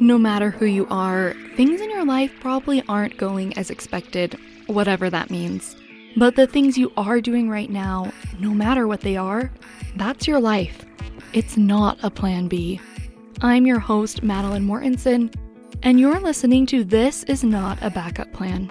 No 0.00 0.16
matter 0.16 0.50
who 0.50 0.66
you 0.66 0.86
are, 0.90 1.34
things 1.56 1.80
in 1.80 1.90
your 1.90 2.04
life 2.04 2.32
probably 2.40 2.84
aren't 2.88 3.16
going 3.16 3.56
as 3.58 3.68
expected, 3.68 4.38
whatever 4.66 5.10
that 5.10 5.28
means. 5.28 5.76
But 6.16 6.36
the 6.36 6.46
things 6.46 6.78
you 6.78 6.92
are 6.96 7.20
doing 7.20 7.50
right 7.50 7.68
now, 7.68 8.12
no 8.38 8.50
matter 8.50 8.86
what 8.86 9.00
they 9.00 9.16
are, 9.16 9.50
that's 9.96 10.28
your 10.28 10.38
life. 10.38 10.84
It's 11.32 11.56
not 11.56 11.98
a 12.04 12.10
plan 12.10 12.46
B. 12.46 12.80
I'm 13.40 13.66
your 13.66 13.80
host, 13.80 14.22
Matilyn 14.22 14.64
Mortensen, 14.64 15.34
and 15.82 15.98
you're 15.98 16.20
listening 16.20 16.64
to 16.66 16.84
This 16.84 17.24
Is 17.24 17.42
Not 17.42 17.78
a 17.82 17.90
Backup 17.90 18.32
Plan. 18.32 18.70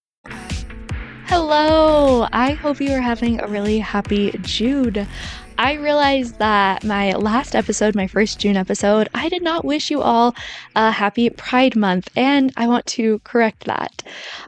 Hello! 1.33 2.27
I 2.33 2.51
hope 2.51 2.81
you 2.81 2.91
are 2.91 2.99
having 2.99 3.39
a 3.39 3.47
really 3.47 3.79
happy 3.79 4.31
June. 4.41 5.07
I 5.57 5.73
realized 5.73 6.39
that 6.39 6.83
my 6.83 7.11
last 7.11 7.55
episode, 7.55 7.93
my 7.93 8.07
first 8.07 8.39
June 8.39 8.57
episode, 8.57 9.07
I 9.13 9.29
did 9.29 9.43
not 9.43 9.63
wish 9.63 9.91
you 9.91 10.01
all 10.01 10.33
a 10.75 10.89
happy 10.89 11.29
Pride 11.29 11.75
Month, 11.75 12.09
and 12.15 12.51
I 12.57 12.67
want 12.67 12.87
to 12.87 13.19
correct 13.19 13.65
that. 13.65 14.01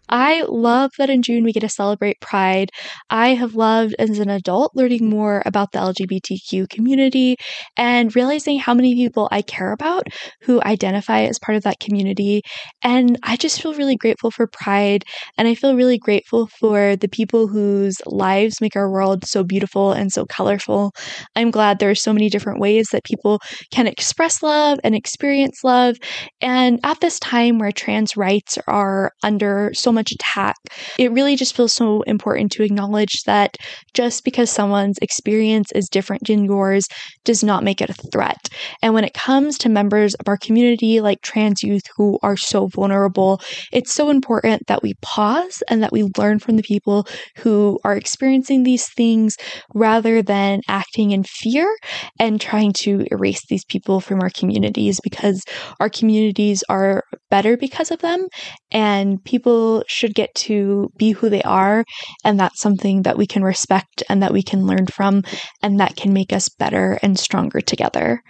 I 0.09 0.43
love 0.47 0.91
that 0.97 1.11
in 1.11 1.21
June 1.21 1.43
we 1.43 1.53
get 1.53 1.59
to 1.59 1.69
celebrate 1.69 2.19
Pride. 2.19 2.71
I 3.11 3.35
have 3.35 3.53
loved 3.53 3.93
as 3.99 4.17
an 4.17 4.29
adult 4.29 4.71
learning 4.73 5.07
more 5.07 5.43
about 5.45 5.71
the 5.71 5.79
LGBTQ 5.79 6.67
community 6.69 7.35
and 7.77 8.15
realizing 8.15 8.57
how 8.57 8.73
many 8.73 8.95
people 8.95 9.27
I 9.31 9.43
care 9.43 9.71
about 9.71 10.07
who 10.41 10.61
identify 10.63 11.21
as 11.23 11.37
part 11.37 11.55
of 11.55 11.63
that 11.63 11.79
community. 11.79 12.41
And 12.81 13.19
I 13.21 13.35
just 13.37 13.61
feel 13.61 13.75
really 13.75 13.97
grateful 13.97 14.31
for 14.31 14.47
Pride, 14.47 15.03
and 15.37 15.47
I 15.47 15.53
feel 15.53 15.75
really 15.75 15.99
grateful 15.99 16.47
for 16.59 16.95
the 16.95 17.07
people 17.07 17.47
whose 17.47 17.97
lives 18.07 18.61
make 18.61 18.75
our 18.75 18.89
world 18.89 19.25
so 19.25 19.43
beautiful 19.43 19.91
and 19.91 20.11
so 20.11 20.25
colorful. 20.25 20.91
I'm 21.35 21.51
glad 21.51 21.79
there 21.79 21.89
are 21.89 21.95
so 21.95 22.13
many 22.13 22.29
different 22.29 22.59
ways 22.59 22.87
that 22.91 23.03
people 23.03 23.39
can 23.71 23.87
express 23.87 24.41
love 24.43 24.79
and 24.83 24.95
experience 24.95 25.63
love. 25.63 25.97
And 26.41 26.79
at 26.83 26.99
this 27.01 27.19
time 27.19 27.59
where 27.59 27.71
trans 27.71 28.15
rights 28.17 28.57
are 28.67 29.11
under 29.23 29.71
so 29.73 29.91
much 29.91 30.11
attack, 30.11 30.55
it 30.97 31.11
really 31.11 31.35
just 31.35 31.55
feels 31.55 31.73
so 31.73 32.01
important 32.03 32.51
to 32.53 32.63
acknowledge 32.63 33.23
that 33.25 33.57
just 33.93 34.23
because 34.23 34.49
someone's 34.49 34.97
experience 35.01 35.71
is 35.73 35.89
different 35.89 36.27
than 36.27 36.45
yours 36.45 36.87
does 37.25 37.43
not 37.43 37.63
make 37.63 37.81
it 37.81 37.89
a 37.89 37.93
threat. 38.11 38.49
And 38.81 38.93
when 38.93 39.03
it 39.03 39.13
comes 39.13 39.57
to 39.59 39.69
members 39.69 40.13
of 40.15 40.27
our 40.27 40.37
community, 40.37 41.01
like 41.01 41.21
trans 41.21 41.63
youth 41.63 41.83
who 41.95 42.19
are 42.21 42.37
so 42.37 42.67
vulnerable, 42.67 43.41
it's 43.71 43.93
so 43.93 44.09
important 44.09 44.63
that 44.67 44.83
we 44.83 44.93
pause 45.01 45.63
and 45.69 45.81
that 45.83 45.91
we 45.91 46.03
learn 46.17 46.39
from 46.39 46.57
the 46.57 46.63
people 46.63 47.07
who 47.37 47.79
are 47.83 47.95
experiencing 47.95 48.63
these 48.63 48.87
things 48.89 49.35
rather 49.73 50.21
than 50.21 50.61
acting 50.67 50.82
in 50.95 51.23
fear 51.23 51.75
and 52.19 52.39
trying 52.39 52.73
to 52.73 53.05
erase 53.11 53.41
these 53.49 53.65
people 53.65 53.99
from 53.99 54.21
our 54.21 54.29
communities 54.29 54.99
because 55.03 55.43
our 55.79 55.89
communities 55.89 56.63
are 56.69 57.03
better 57.29 57.57
because 57.57 57.91
of 57.91 57.99
them 57.99 58.27
and 58.71 59.23
people 59.23 59.83
should 59.87 60.13
get 60.13 60.33
to 60.35 60.89
be 60.97 61.11
who 61.11 61.29
they 61.29 61.41
are 61.43 61.83
and 62.23 62.39
that's 62.39 62.61
something 62.61 63.03
that 63.03 63.17
we 63.17 63.25
can 63.25 63.43
respect 63.43 64.03
and 64.09 64.21
that 64.21 64.33
we 64.33 64.43
can 64.43 64.65
learn 64.65 64.85
from 64.87 65.23
and 65.61 65.79
that 65.79 65.95
can 65.95 66.13
make 66.13 66.31
us 66.33 66.49
better 66.49 66.99
and 67.01 67.17
stronger 67.17 67.61
together. 67.61 68.21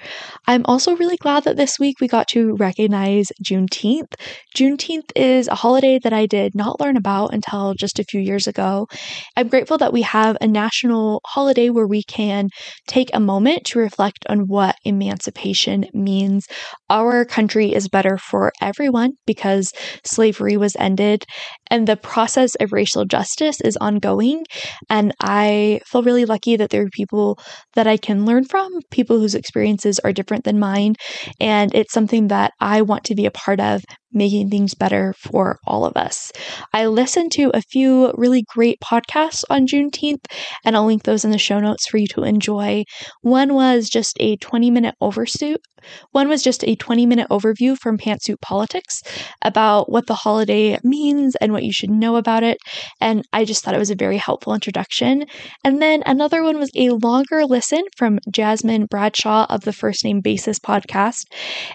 I'm 0.48 0.66
also 0.66 0.96
really 0.96 1.18
glad 1.18 1.44
that 1.44 1.58
this 1.58 1.80
week 1.80 2.00
we 2.00 2.08
got 2.08 2.28
to 2.30 2.56
recognize 2.56 3.28
Juneteenth. 3.44 4.14
Juneteenth 4.56 5.12
is 5.16 5.48
a 5.48 5.56
holiday 5.56 6.00
that 6.04 6.14
I 6.14 6.26
did 6.26 6.56
not 6.56 6.80
learn 6.80 6.98
about 6.98 7.34
until 7.34 7.74
just 7.74 8.00
a 8.00 8.04
few 8.04 8.22
years 8.22 8.48
ago. 8.48 8.88
I'm 9.36 9.48
grateful 9.48 9.78
that 9.80 9.94
we 9.94 10.02
have 10.04 10.38
a 10.42 10.48
national 10.48 11.22
holiday 11.26 11.70
where 11.70 11.88
we 11.88 12.04
can 12.04 12.43
can 12.44 12.50
take 12.88 13.10
a 13.14 13.20
moment 13.20 13.66
to 13.66 13.80
reflect 13.80 14.26
on 14.30 14.48
what 14.48 14.76
emancipation 14.84 15.86
means. 15.94 16.48
Our 16.90 17.26
country 17.26 17.74
is 17.74 17.88
better 17.88 18.18
for 18.18 18.52
everyone 18.62 19.14
because 19.26 19.72
slavery 20.04 20.58
was 20.58 20.76
ended 20.78 21.26
and 21.74 21.88
the 21.88 21.98
process 21.98 22.54
of 22.60 22.72
racial 22.72 23.04
justice 23.04 23.60
is 23.60 23.76
ongoing. 23.78 24.46
And 24.92 25.12
I 25.20 25.82
feel 25.88 26.04
really 26.04 26.26
lucky 26.26 26.56
that 26.56 26.70
there 26.70 26.84
are 26.84 26.90
people 26.90 27.40
that 27.74 27.88
I 27.88 27.98
can 27.98 28.28
learn 28.28 28.46
from, 28.46 28.72
people 28.92 29.18
whose 29.18 29.34
experiences 29.34 29.98
are 30.04 30.14
different 30.14 30.44
than 30.44 30.60
mine. 30.60 30.94
And 31.42 31.74
it's 31.74 31.92
something 31.92 32.28
that 32.28 32.54
I 32.60 32.84
want 32.84 33.06
to 33.06 33.16
be 33.16 33.26
a 33.26 33.32
part 33.32 33.60
of 33.60 33.82
making 34.12 34.52
things 34.52 34.76
better 34.76 35.16
for 35.18 35.58
all 35.66 35.84
of 35.84 35.98
us. 35.98 36.32
I 36.74 36.86
listened 36.86 37.32
to 37.32 37.50
a 37.56 37.62
few 37.64 38.14
really 38.16 38.44
great 38.48 38.78
podcasts 38.80 39.44
on 39.50 39.66
Juneteenth, 39.66 40.26
and 40.64 40.76
I'll 40.76 40.86
link 40.86 41.02
those 41.02 41.26
in 41.26 41.32
the 41.32 41.40
show 41.40 41.60
notes 41.60 41.88
for 41.88 41.98
you 41.98 42.06
to 42.10 42.24
enjoy. 42.24 42.84
One 43.22 43.56
was 43.56 43.90
just 43.90 44.16
a 44.20 44.38
20 44.38 44.70
minute 44.70 44.94
oversuit. 45.02 45.58
One 46.12 46.28
was 46.30 46.44
just 46.44 46.64
a 46.64 46.76
20 46.76 47.06
minute 47.06 47.28
overview 47.30 47.78
from 47.78 47.98
Pantsuit 47.98 48.42
Politics 48.42 49.02
about 49.42 49.92
what 49.92 50.08
the 50.08 50.16
holiday 50.16 50.78
means 50.84 51.36
and 51.38 51.52
what 51.52 51.64
you 51.64 51.74
should 51.74 51.90
know 51.90 52.16
about 52.16 52.44
it. 52.44 52.58
And 53.02 53.24
I 53.34 53.46
just 53.46 53.64
thought 53.64 53.76
it 53.76 53.80
was 53.80 53.92
a 53.92 53.96
very 53.96 54.18
helpful 54.18 54.54
introduction. 54.54 55.26
And 55.64 55.82
then 55.82 56.04
another 56.06 56.44
one 56.44 56.58
was 56.58 56.72
a 56.76 56.90
longer 56.90 57.46
listen 57.46 57.84
from 57.98 58.20
Jasmine 58.32 58.86
Bradshaw 58.86 59.46
of 59.50 59.62
the 59.62 59.74
First 59.74 60.04
Name 60.04 60.22
Basis 60.22 60.60
podcast. 60.60 61.26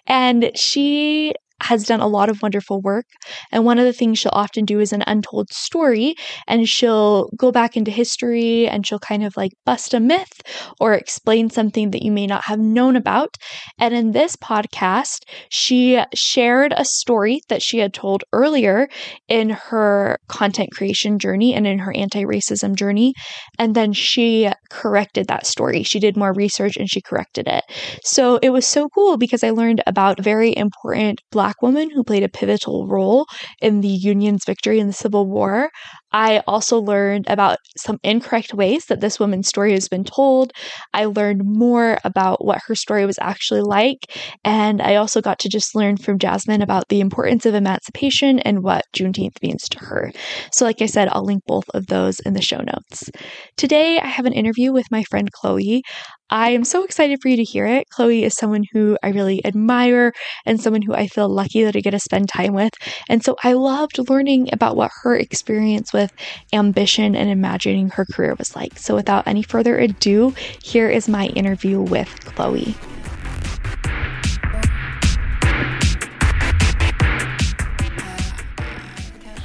And 0.06 0.50
she 0.54 1.34
has 1.60 1.84
done 1.84 2.00
a 2.00 2.06
lot 2.06 2.28
of 2.28 2.42
wonderful 2.42 2.80
work. 2.80 3.06
And 3.50 3.64
one 3.64 3.78
of 3.78 3.84
the 3.84 3.92
things 3.92 4.19
she'll 4.19 4.30
often 4.32 4.64
do 4.64 4.80
is 4.80 4.92
an 4.92 5.02
untold 5.06 5.50
story, 5.52 6.14
and 6.46 6.69
she'll 6.69 7.28
go 7.36 7.50
back 7.50 7.76
into 7.76 7.91
history 7.91 8.69
and 8.69 8.86
she'll 8.86 8.98
kind 8.98 9.24
of 9.24 9.36
like 9.36 9.52
bust 9.64 9.94
a 9.94 10.00
myth 10.00 10.41
or 10.80 10.94
explain 10.94 11.50
something 11.50 11.91
that 11.91 12.02
you 12.02 12.12
may 12.12 12.26
not 12.26 12.44
have 12.44 12.58
known 12.58 12.97
about. 12.97 13.34
And 13.78 13.94
in 13.94 14.12
this 14.12 14.36
podcast, 14.36 15.22
she 15.50 16.00
shared 16.14 16.72
a 16.76 16.84
story 16.84 17.41
that 17.48 17.62
she 17.62 17.78
had 17.78 17.92
told 17.92 18.24
earlier 18.32 18.88
in 19.28 19.50
her 19.50 20.18
content 20.28 20.70
creation 20.72 21.18
journey 21.18 21.54
and 21.54 21.66
in 21.66 21.78
her 21.80 21.94
anti 21.94 22.24
racism 22.24 22.74
journey. 22.76 23.14
And 23.58 23.74
then 23.74 23.92
she 23.92 24.50
corrected 24.70 25.26
that 25.28 25.47
story. 25.47 25.82
She 25.82 25.98
did 25.98 26.16
more 26.16 26.32
research 26.32 26.76
and 26.76 26.88
she 26.88 27.00
corrected 27.00 27.48
it. 27.48 27.64
So 28.04 28.38
it 28.42 28.50
was 28.50 28.66
so 28.66 28.88
cool 28.88 29.16
because 29.16 29.42
I 29.42 29.50
learned 29.50 29.82
about 29.86 30.22
very 30.22 30.56
important 30.56 31.20
Black 31.30 31.47
Black 31.48 31.62
woman 31.62 31.88
who 31.88 32.04
played 32.04 32.25
a 32.25 32.28
pivotal 32.28 32.86
role 32.86 33.25
in 33.62 33.81
the 33.81 33.88
Union's 33.88 34.44
victory 34.44 34.81
in 34.81 34.86
the 34.86 34.92
Civil 34.92 35.26
War. 35.26 35.70
I 36.12 36.42
also 36.47 36.78
learned 36.78 37.25
about 37.26 37.56
some 37.78 37.98
incorrect 38.03 38.53
ways 38.53 38.84
that 38.86 39.00
this 39.00 39.19
woman's 39.19 39.48
story 39.48 39.72
has 39.72 39.88
been 39.88 40.04
told. 40.04 40.53
I 40.92 41.06
learned 41.06 41.42
more 41.44 41.98
about 42.04 42.44
what 42.44 42.60
her 42.66 42.75
story 42.75 43.06
was 43.06 43.19
actually 43.19 43.62
like. 43.62 44.12
And 44.44 44.82
I 44.82 44.97
also 44.97 45.22
got 45.22 45.38
to 45.38 45.48
just 45.48 45.75
learn 45.75 45.97
from 45.97 46.19
Jasmine 46.19 46.60
about 46.60 46.88
the 46.88 47.00
importance 47.00 47.47
of 47.47 47.54
emancipation 47.54 48.41
and 48.41 48.62
what 48.62 48.84
Juneteenth 48.94 49.42
means 49.42 49.62
to 49.70 49.78
her. 49.78 50.12
So, 50.53 50.66
like 50.66 50.82
I 50.82 50.86
said, 50.86 51.09
I'll 51.12 51.24
link 51.24 51.45
both 51.47 51.68
of 51.72 51.86
those 51.86 52.21
in 52.21 52.34
the 52.34 52.42
show 52.42 52.60
notes. 52.60 53.09
Today, 53.56 53.98
I 53.98 54.06
have 54.06 54.27
an 54.27 54.34
interview 54.34 54.71
with 54.72 54.91
my 54.91 55.03
friend 55.04 55.30
Chloe. 55.33 55.83
I 56.30 56.51
am 56.51 56.63
so 56.63 56.84
excited 56.84 57.22
for 57.22 57.28
you 57.28 57.36
to 57.39 57.42
hear 57.42 57.65
it. 57.65 57.89
Chloe 57.89 58.22
is 58.22 58.34
someone 58.34 58.65
who 58.71 58.98
I 59.03 59.09
really 59.09 59.42
admire 59.47 60.13
and 60.45 60.60
someone 60.60 60.83
who 60.83 60.92
I 60.92 61.07
feel 61.07 61.27
lucky 61.27 61.65
that 61.65 61.75
I 61.75 61.80
get 61.80 61.92
to 61.92 61.98
spend 61.98 62.28
time 62.28 62.53
with. 62.53 62.75
And 63.09 63.25
so 63.25 63.36
I 63.45 63.54
loved 63.54 64.10
learning 64.10 64.51
about 64.53 64.77
what 64.77 64.91
her 65.03 65.16
experience 65.16 65.91
with 65.91 66.13
ambition 66.53 67.16
and 67.16 67.30
imagining 67.30 67.89
her 67.91 68.04
career 68.04 68.34
was 68.36 68.54
like. 68.54 68.78
So 68.78 68.95
without 68.95 69.27
any 69.27 69.42
further 69.42 69.78
ado, 69.78 70.34
here 70.63 70.91
is 70.91 71.09
my 71.09 71.28
interview 71.28 71.80
with 71.80 72.09
Chloe. 72.27 72.74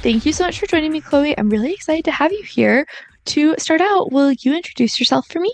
Thank 0.02 0.26
you 0.26 0.34
so 0.34 0.44
much 0.44 0.60
for 0.60 0.66
joining 0.66 0.92
me, 0.92 1.00
Chloe. 1.00 1.38
I'm 1.38 1.48
really 1.48 1.72
excited 1.72 2.04
to 2.04 2.10
have 2.10 2.30
you 2.30 2.42
here. 2.42 2.86
To 3.24 3.54
start 3.56 3.80
out, 3.80 4.12
will 4.12 4.32
you 4.32 4.54
introduce 4.54 5.00
yourself 5.00 5.26
for 5.28 5.40
me? 5.40 5.50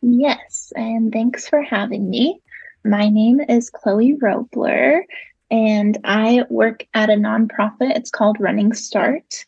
Yes, 0.00 0.38
and 0.76 1.12
thanks 1.12 1.48
for 1.48 1.62
having 1.62 2.08
me. 2.08 2.40
My 2.84 3.08
name 3.08 3.40
is 3.40 3.70
Chloe 3.70 4.16
Roblyer, 4.16 5.02
and 5.50 5.98
I 6.04 6.44
work 6.48 6.86
at 6.94 7.10
a 7.10 7.14
nonprofit. 7.14 7.96
It's 7.96 8.10
called 8.10 8.40
Running 8.40 8.72
Start. 8.72 9.44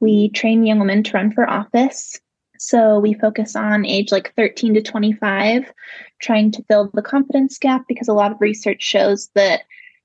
We 0.00 0.30
train 0.30 0.64
young 0.64 0.78
women 0.78 1.02
to 1.04 1.12
run 1.12 1.32
for 1.32 1.48
office. 1.48 2.20
So 2.58 2.98
we 2.98 3.14
focus 3.14 3.56
on 3.56 3.86
age 3.86 4.12
like 4.12 4.34
13 4.36 4.74
to 4.74 4.82
25, 4.82 5.72
trying 6.20 6.50
to 6.52 6.64
fill 6.64 6.90
the 6.94 7.02
confidence 7.02 7.58
gap 7.58 7.86
because 7.88 8.08
a 8.08 8.14
lot 8.14 8.32
of 8.32 8.40
research 8.40 8.82
shows 8.82 9.30
that 9.34 9.62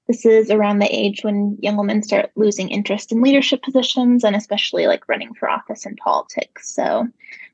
this 0.08 0.26
is 0.26 0.50
around 0.50 0.80
the 0.80 0.96
age 0.96 1.24
when 1.24 1.58
young 1.62 1.78
women 1.78 2.02
start 2.02 2.32
losing 2.36 2.70
interest 2.70 3.12
in 3.12 3.22
leadership 3.22 3.62
positions 3.62 4.24
and 4.24 4.36
especially 4.36 4.88
like 4.88 5.08
running 5.08 5.34
for 5.34 5.50
office 5.50 5.86
in 5.86 5.96
politics. 5.98 6.74
So 6.74 7.08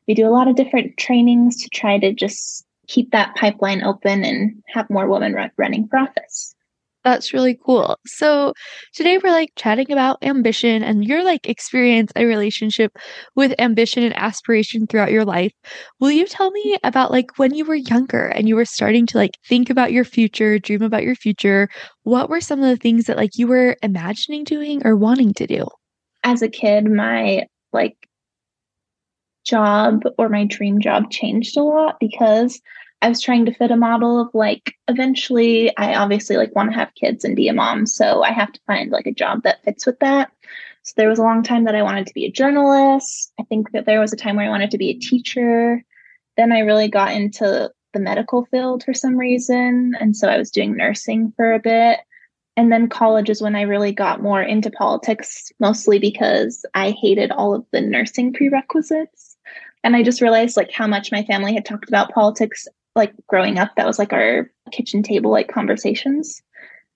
we 0.08 0.14
do 0.14 0.28
a 0.28 0.32
lot 0.32 0.48
of 0.48 0.56
different 0.56 0.98
trainings 0.98 1.64
to 1.64 1.70
try 1.70 1.98
to 1.98 2.14
just 2.14 2.66
keep 2.88 3.12
that 3.12 3.36
pipeline 3.36 3.84
open 3.84 4.24
and 4.24 4.64
have 4.74 4.90
more 4.90 5.08
women 5.08 5.34
run- 5.34 5.52
running 5.58 5.88
for 5.88 6.00
office. 6.00 6.56
That's 7.04 7.34
really 7.34 7.60
cool. 7.66 7.98
So 8.06 8.54
today 8.94 9.18
we're 9.18 9.32
like 9.32 9.50
chatting 9.58 9.92
about 9.92 10.24
ambition 10.24 10.84
and 10.84 11.04
your 11.04 11.24
like 11.24 11.50
experience 11.50 12.14
a 12.16 12.26
relationship 12.26 12.98
with 13.36 13.54
ambition 13.60 14.04
and 14.04 14.16
aspiration 14.16 14.88
throughout 14.88 15.12
your 15.12 15.26
life. 15.26 15.52
Will 16.00 16.12
you 16.12 16.26
tell 16.26 16.52
me 16.52 16.78
about 16.82 17.12
like 17.12 17.38
when 17.38 17.54
you 17.54 17.66
were 17.66 17.76
younger 17.76 18.28
and 18.28 18.48
you 18.48 18.56
were 18.56 18.64
starting 18.64 19.06
to 19.08 19.18
like 19.18 19.38
think 19.50 19.70
about 19.70 19.92
your 19.92 20.06
future, 20.06 20.60
dream 20.60 20.82
about 20.82 21.04
your 21.04 21.16
future? 21.16 21.68
What 22.04 22.30
were 22.30 22.42
some 22.42 22.60
of 22.62 22.70
the 22.70 22.78
things 22.78 23.06
that 23.06 23.18
like 23.18 23.38
you 23.38 23.48
were 23.48 23.76
imagining 23.84 24.46
doing 24.46 24.86
or 24.88 24.96
wanting 24.96 25.34
to 25.34 25.48
do? 25.48 25.68
As 26.24 26.42
a 26.42 26.48
kid, 26.48 26.90
my 26.90 27.48
like 27.74 27.98
job 29.44 30.04
or 30.18 30.30
my 30.30 30.46
dream 30.46 30.80
job 30.80 31.12
changed 31.12 31.58
a 31.58 31.64
lot 31.64 32.00
because 32.00 32.62
I 33.02 33.10
was 33.10 33.22
trying 33.22 33.46
to 33.46 33.54
fit 33.54 33.70
a 33.70 33.76
model 33.76 34.22
of 34.22 34.30
like 34.34 34.76
eventually 34.88 35.76
I 35.78 35.96
obviously 35.96 36.38
like 36.38 36.56
want 36.56 36.72
to 36.72 36.78
have 36.78 36.96
kids 36.96 37.26
and 37.26 37.36
be 37.36 37.50
a 37.50 37.54
mom. 37.54 37.86
So 37.86 38.24
I 38.24 38.32
have 38.32 38.52
to 38.54 38.62
find 38.66 38.92
like 38.92 39.06
a 39.06 39.14
job 39.14 39.44
that 39.44 39.64
fits 39.64 39.86
with 39.86 40.00
that. 40.00 40.32
So 40.84 40.94
there 40.96 41.10
was 41.10 41.20
a 41.20 41.24
long 41.24 41.44
time 41.44 41.66
that 41.66 41.76
I 41.76 41.82
wanted 41.82 42.08
to 42.08 42.14
be 42.14 42.26
a 42.26 42.32
journalist. 42.32 43.34
I 43.40 43.44
think 43.44 43.72
that 43.72 43.86
there 43.86 44.00
was 44.00 44.14
a 44.14 44.18
time 44.18 44.38
where 44.38 44.46
I 44.46 44.50
wanted 44.50 44.72
to 44.72 44.78
be 44.78 44.90
a 44.90 45.00
teacher. 45.00 45.84
Then 46.38 46.52
I 46.52 46.60
really 46.60 46.88
got 46.88 47.14
into 47.14 47.72
the 47.94 48.00
medical 48.00 48.46
field 48.46 48.84
for 48.84 48.94
some 48.94 49.18
reason. 49.18 49.96
And 50.00 50.16
so 50.16 50.28
I 50.28 50.38
was 50.38 50.52
doing 50.52 50.76
nursing 50.76 51.34
for 51.36 51.54
a 51.54 51.60
bit. 51.60 52.00
And 52.56 52.72
then 52.72 52.88
college 52.88 53.30
is 53.30 53.42
when 53.42 53.56
I 53.56 53.62
really 53.62 53.92
got 53.92 54.22
more 54.22 54.42
into 54.42 54.70
politics, 54.70 55.52
mostly 55.60 56.00
because 56.00 56.66
I 56.74 56.92
hated 56.92 57.32
all 57.32 57.56
of 57.56 57.66
the 57.72 57.82
nursing 57.82 58.32
prerequisites. 58.34 59.33
And 59.84 59.96
I 59.96 60.04
just 60.04 60.22
realized 60.22 60.58
like 60.58 60.72
how 60.72 60.88
much 60.88 61.12
my 61.12 61.24
family 61.24 61.54
had 61.54 61.66
talked 61.66 61.90
about 61.90 62.14
politics 62.14 62.68
like 62.96 63.14
growing 63.28 63.58
up, 63.58 63.72
that 63.76 63.88
was 63.88 64.00
like 64.00 64.14
our 64.14 64.52
kitchen 64.72 65.04
table 65.04 65.32
like 65.32 65.48
conversations. 65.48 66.42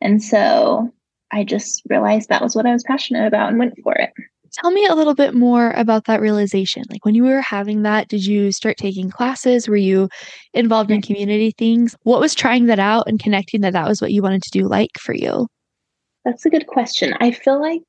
And 0.01 0.21
so 0.21 0.93
I 1.31 1.43
just 1.43 1.81
realized 1.89 2.29
that 2.29 2.41
was 2.41 2.55
what 2.55 2.65
I 2.65 2.73
was 2.73 2.83
passionate 2.83 3.25
about 3.25 3.49
and 3.49 3.59
went 3.59 3.73
for 3.83 3.93
it. 3.93 4.11
Tell 4.53 4.71
me 4.71 4.85
a 4.85 4.95
little 4.95 5.13
bit 5.13 5.33
more 5.33 5.71
about 5.71 6.05
that 6.05 6.21
realization. 6.21 6.83
Like 6.89 7.03
when 7.03 7.15
you 7.15 7.23
were 7.23 7.41
having 7.41 7.81
that, 7.83 8.07
did 8.07 8.25
you 8.25 8.51
start 8.51 8.77
taking 8.77 9.09
classes? 9.09 9.67
Were 9.67 9.75
you 9.75 10.07
involved 10.53 10.89
in 10.89 11.01
community 11.01 11.51
things? 11.57 11.95
What 12.03 12.21
was 12.21 12.33
trying 12.33 12.67
that 12.67 12.79
out 12.79 13.07
and 13.07 13.19
connecting 13.19 13.61
that 13.61 13.73
that 13.73 13.87
was 13.87 14.01
what 14.01 14.13
you 14.13 14.21
wanted 14.21 14.43
to 14.43 14.51
do 14.51 14.67
like 14.67 14.91
for 14.99 15.13
you? 15.13 15.47
That's 16.23 16.45
a 16.45 16.49
good 16.49 16.67
question. 16.67 17.13
I 17.19 17.31
feel 17.31 17.59
like 17.61 17.83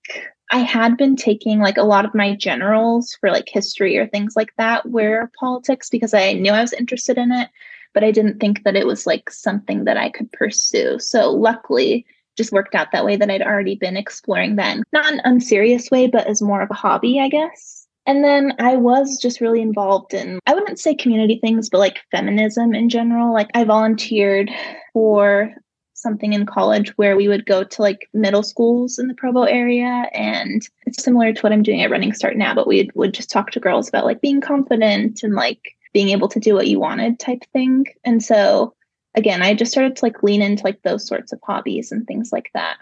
I 0.50 0.60
had 0.60 0.96
been 0.96 1.16
taking 1.16 1.60
like 1.60 1.76
a 1.76 1.82
lot 1.82 2.04
of 2.04 2.14
my 2.14 2.34
generals 2.34 3.16
for 3.20 3.30
like 3.30 3.48
history 3.48 3.98
or 3.98 4.06
things 4.06 4.34
like 4.34 4.54
that 4.56 4.88
were 4.88 5.30
politics 5.38 5.90
because 5.90 6.14
I 6.14 6.32
knew 6.32 6.52
I 6.52 6.62
was 6.62 6.72
interested 6.72 7.18
in 7.18 7.32
it 7.32 7.48
but 7.94 8.04
I 8.04 8.10
didn't 8.10 8.38
think 8.38 8.64
that 8.64 8.76
it 8.76 8.86
was 8.86 9.06
like 9.06 9.30
something 9.30 9.84
that 9.84 9.96
I 9.96 10.10
could 10.10 10.30
pursue. 10.32 10.98
So 10.98 11.32
luckily, 11.32 12.06
just 12.36 12.52
worked 12.52 12.74
out 12.76 12.92
that 12.92 13.04
way 13.04 13.16
that 13.16 13.30
I'd 13.30 13.42
already 13.42 13.74
been 13.74 13.96
exploring 13.96 14.56
then, 14.56 14.84
not 14.92 15.12
an 15.12 15.20
unserious 15.24 15.90
way, 15.90 16.06
but 16.06 16.28
as 16.28 16.40
more 16.40 16.62
of 16.62 16.70
a 16.70 16.74
hobby, 16.74 17.18
I 17.18 17.28
guess. 17.28 17.86
And 18.06 18.22
then 18.22 18.54
I 18.60 18.76
was 18.76 19.18
just 19.20 19.40
really 19.40 19.60
involved 19.60 20.14
in, 20.14 20.38
I 20.46 20.54
wouldn't 20.54 20.78
say 20.78 20.94
community 20.94 21.40
things, 21.42 21.68
but 21.68 21.78
like 21.78 21.98
feminism 22.12 22.74
in 22.74 22.88
general. 22.88 23.34
Like 23.34 23.50
I 23.54 23.64
volunteered 23.64 24.50
for 24.92 25.52
something 26.00 26.32
in 26.32 26.46
college 26.46 26.96
where 26.96 27.16
we 27.16 27.28
would 27.28 27.46
go 27.46 27.64
to 27.64 27.82
like 27.82 28.08
middle 28.12 28.42
schools 28.42 28.98
in 28.98 29.08
the 29.08 29.14
Provo 29.14 29.42
area. 29.42 30.08
And 30.12 30.62
it's 30.86 31.02
similar 31.02 31.32
to 31.32 31.40
what 31.40 31.52
I'm 31.52 31.62
doing 31.62 31.82
at 31.82 31.90
Running 31.90 32.12
Start 32.12 32.36
now, 32.36 32.54
but 32.54 32.66
we 32.66 32.90
would 32.94 33.14
just 33.14 33.30
talk 33.30 33.50
to 33.52 33.60
girls 33.60 33.88
about 33.88 34.04
like 34.04 34.20
being 34.20 34.40
confident 34.40 35.22
and 35.22 35.34
like 35.34 35.76
being 35.92 36.10
able 36.10 36.28
to 36.28 36.40
do 36.40 36.54
what 36.54 36.68
you 36.68 36.78
wanted 36.78 37.18
type 37.18 37.42
thing. 37.52 37.86
And 38.04 38.22
so 38.22 38.74
again, 39.14 39.42
I 39.42 39.54
just 39.54 39.72
started 39.72 39.96
to 39.96 40.04
like 40.04 40.22
lean 40.22 40.42
into 40.42 40.64
like 40.64 40.82
those 40.82 41.06
sorts 41.06 41.32
of 41.32 41.40
hobbies 41.42 41.92
and 41.92 42.06
things 42.06 42.32
like 42.32 42.50
that. 42.54 42.76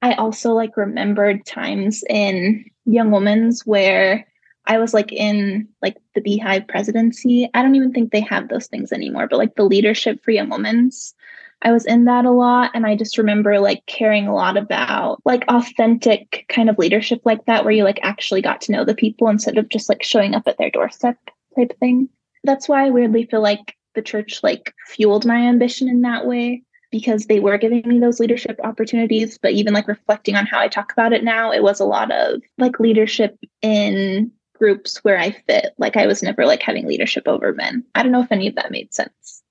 I 0.00 0.14
also 0.14 0.52
like 0.52 0.76
remembered 0.76 1.46
times 1.46 2.04
in 2.08 2.64
Young 2.84 3.10
Women's 3.10 3.64
where 3.66 4.26
I 4.66 4.78
was 4.78 4.94
like 4.94 5.12
in 5.12 5.68
like 5.80 5.96
the 6.14 6.20
Beehive 6.20 6.68
presidency. 6.68 7.48
I 7.54 7.62
don't 7.62 7.74
even 7.74 7.92
think 7.92 8.12
they 8.12 8.20
have 8.20 8.48
those 8.48 8.66
things 8.66 8.92
anymore, 8.92 9.26
but 9.28 9.38
like 9.38 9.54
the 9.54 9.64
leadership 9.64 10.22
for 10.22 10.30
Young 10.30 10.50
Women's, 10.50 11.14
I 11.62 11.72
was 11.72 11.86
in 11.86 12.04
that 12.04 12.24
a 12.24 12.30
lot. 12.30 12.72
And 12.74 12.84
I 12.84 12.96
just 12.96 13.18
remember 13.18 13.60
like 13.60 13.86
caring 13.86 14.26
a 14.26 14.34
lot 14.34 14.56
about 14.56 15.20
like 15.24 15.44
authentic 15.48 16.44
kind 16.48 16.68
of 16.68 16.78
leadership 16.78 17.22
like 17.24 17.44
that, 17.46 17.64
where 17.64 17.72
you 17.72 17.84
like 17.84 18.00
actually 18.02 18.42
got 18.42 18.60
to 18.62 18.72
know 18.72 18.84
the 18.84 18.94
people 18.94 19.28
instead 19.28 19.58
of 19.58 19.68
just 19.68 19.88
like 19.88 20.02
showing 20.02 20.34
up 20.34 20.46
at 20.46 20.58
their 20.58 20.70
doorstep 20.70 21.16
type 21.56 21.78
thing. 21.78 22.08
That's 22.44 22.68
why 22.68 22.86
I 22.86 22.90
weirdly 22.90 23.26
feel 23.26 23.40
like 23.40 23.76
the 23.94 24.02
church 24.02 24.40
like 24.42 24.74
fueled 24.88 25.24
my 25.24 25.36
ambition 25.36 25.88
in 25.88 26.02
that 26.02 26.26
way 26.26 26.62
because 26.90 27.26
they 27.26 27.40
were 27.40 27.58
giving 27.58 27.86
me 27.86 27.98
those 27.98 28.20
leadership 28.20 28.58
opportunities 28.64 29.38
but 29.38 29.52
even 29.52 29.74
like 29.74 29.86
reflecting 29.86 30.34
on 30.34 30.46
how 30.46 30.58
I 30.58 30.68
talk 30.68 30.92
about 30.92 31.12
it 31.12 31.22
now 31.22 31.52
it 31.52 31.62
was 31.62 31.78
a 31.78 31.84
lot 31.84 32.10
of 32.10 32.40
like 32.56 32.80
leadership 32.80 33.38
in 33.60 34.32
groups 34.54 35.02
where 35.04 35.18
I 35.18 35.32
fit. 35.32 35.74
Like 35.76 35.96
I 35.96 36.06
was 36.06 36.22
never 36.22 36.46
like 36.46 36.62
having 36.62 36.86
leadership 36.86 37.24
over 37.26 37.52
men. 37.52 37.84
I 37.94 38.02
don't 38.02 38.12
know 38.12 38.22
if 38.22 38.32
any 38.32 38.46
of 38.46 38.54
that 38.54 38.70
made 38.70 38.94
sense 38.94 39.41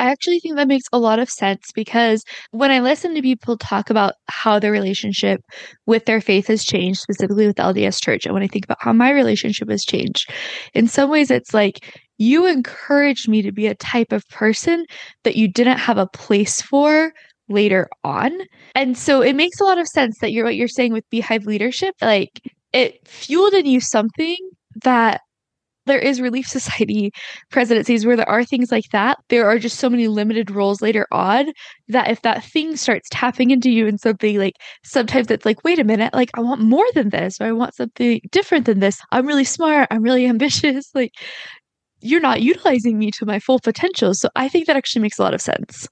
I 0.00 0.10
actually 0.10 0.40
think 0.40 0.56
that 0.56 0.66
makes 0.66 0.86
a 0.92 0.98
lot 0.98 1.18
of 1.18 1.28
sense 1.28 1.70
because 1.74 2.24
when 2.52 2.70
I 2.70 2.80
listen 2.80 3.14
to 3.14 3.22
people 3.22 3.58
talk 3.58 3.90
about 3.90 4.14
how 4.28 4.58
their 4.58 4.72
relationship 4.72 5.42
with 5.84 6.06
their 6.06 6.22
faith 6.22 6.46
has 6.46 6.64
changed, 6.64 7.00
specifically 7.00 7.46
with 7.46 7.56
LDS 7.56 8.02
Church, 8.02 8.24
and 8.24 8.32
when 8.32 8.42
I 8.42 8.48
think 8.48 8.64
about 8.64 8.78
how 8.80 8.94
my 8.94 9.10
relationship 9.10 9.68
has 9.70 9.84
changed, 9.84 10.32
in 10.72 10.88
some 10.88 11.10
ways 11.10 11.30
it's 11.30 11.52
like 11.52 12.00
you 12.16 12.46
encouraged 12.46 13.28
me 13.28 13.42
to 13.42 13.52
be 13.52 13.66
a 13.66 13.74
type 13.74 14.10
of 14.10 14.26
person 14.28 14.86
that 15.24 15.36
you 15.36 15.48
didn't 15.48 15.78
have 15.78 15.98
a 15.98 16.06
place 16.06 16.62
for 16.62 17.12
later 17.50 17.88
on. 18.02 18.32
And 18.74 18.96
so 18.96 19.20
it 19.20 19.34
makes 19.34 19.60
a 19.60 19.64
lot 19.64 19.78
of 19.78 19.86
sense 19.86 20.18
that 20.20 20.32
you're 20.32 20.44
what 20.44 20.56
you're 20.56 20.68
saying 20.68 20.94
with 20.94 21.08
beehive 21.10 21.44
leadership, 21.44 21.94
like 22.00 22.40
it 22.72 23.06
fueled 23.06 23.52
in 23.52 23.66
you 23.66 23.80
something 23.80 24.36
that 24.82 25.20
there 25.90 25.98
is 25.98 26.20
relief 26.20 26.46
society 26.46 27.10
presidencies 27.50 28.06
where 28.06 28.16
there 28.16 28.28
are 28.28 28.44
things 28.44 28.70
like 28.70 28.88
that 28.92 29.18
there 29.28 29.46
are 29.46 29.58
just 29.58 29.78
so 29.78 29.90
many 29.90 30.08
limited 30.08 30.50
roles 30.50 30.80
later 30.80 31.06
on 31.12 31.46
that 31.88 32.10
if 32.10 32.22
that 32.22 32.44
thing 32.44 32.76
starts 32.76 33.08
tapping 33.10 33.50
into 33.50 33.70
you 33.70 33.86
in 33.86 33.98
something 33.98 34.38
like 34.38 34.54
sometimes 34.84 35.30
it's 35.30 35.44
like 35.44 35.62
wait 35.64 35.78
a 35.78 35.84
minute 35.84 36.14
like 36.14 36.30
i 36.34 36.40
want 36.40 36.60
more 36.60 36.86
than 36.94 37.10
this 37.10 37.40
or 37.40 37.46
i 37.46 37.52
want 37.52 37.74
something 37.74 38.20
different 38.30 38.66
than 38.66 38.80
this 38.80 39.00
i'm 39.12 39.26
really 39.26 39.44
smart 39.44 39.88
i'm 39.90 40.02
really 40.02 40.26
ambitious 40.34 40.90
like 40.94 41.12
you're 42.00 42.20
not 42.20 42.42
utilizing 42.42 42.98
me 42.98 43.10
to 43.12 43.26
my 43.26 43.38
full 43.38 43.58
potential. 43.60 44.14
So 44.14 44.28
I 44.36 44.48
think 44.48 44.66
that 44.66 44.76
actually 44.76 45.02
makes 45.02 45.18
a 45.18 45.22
lot 45.22 45.34
of 45.34 45.40
sense. 45.40 45.88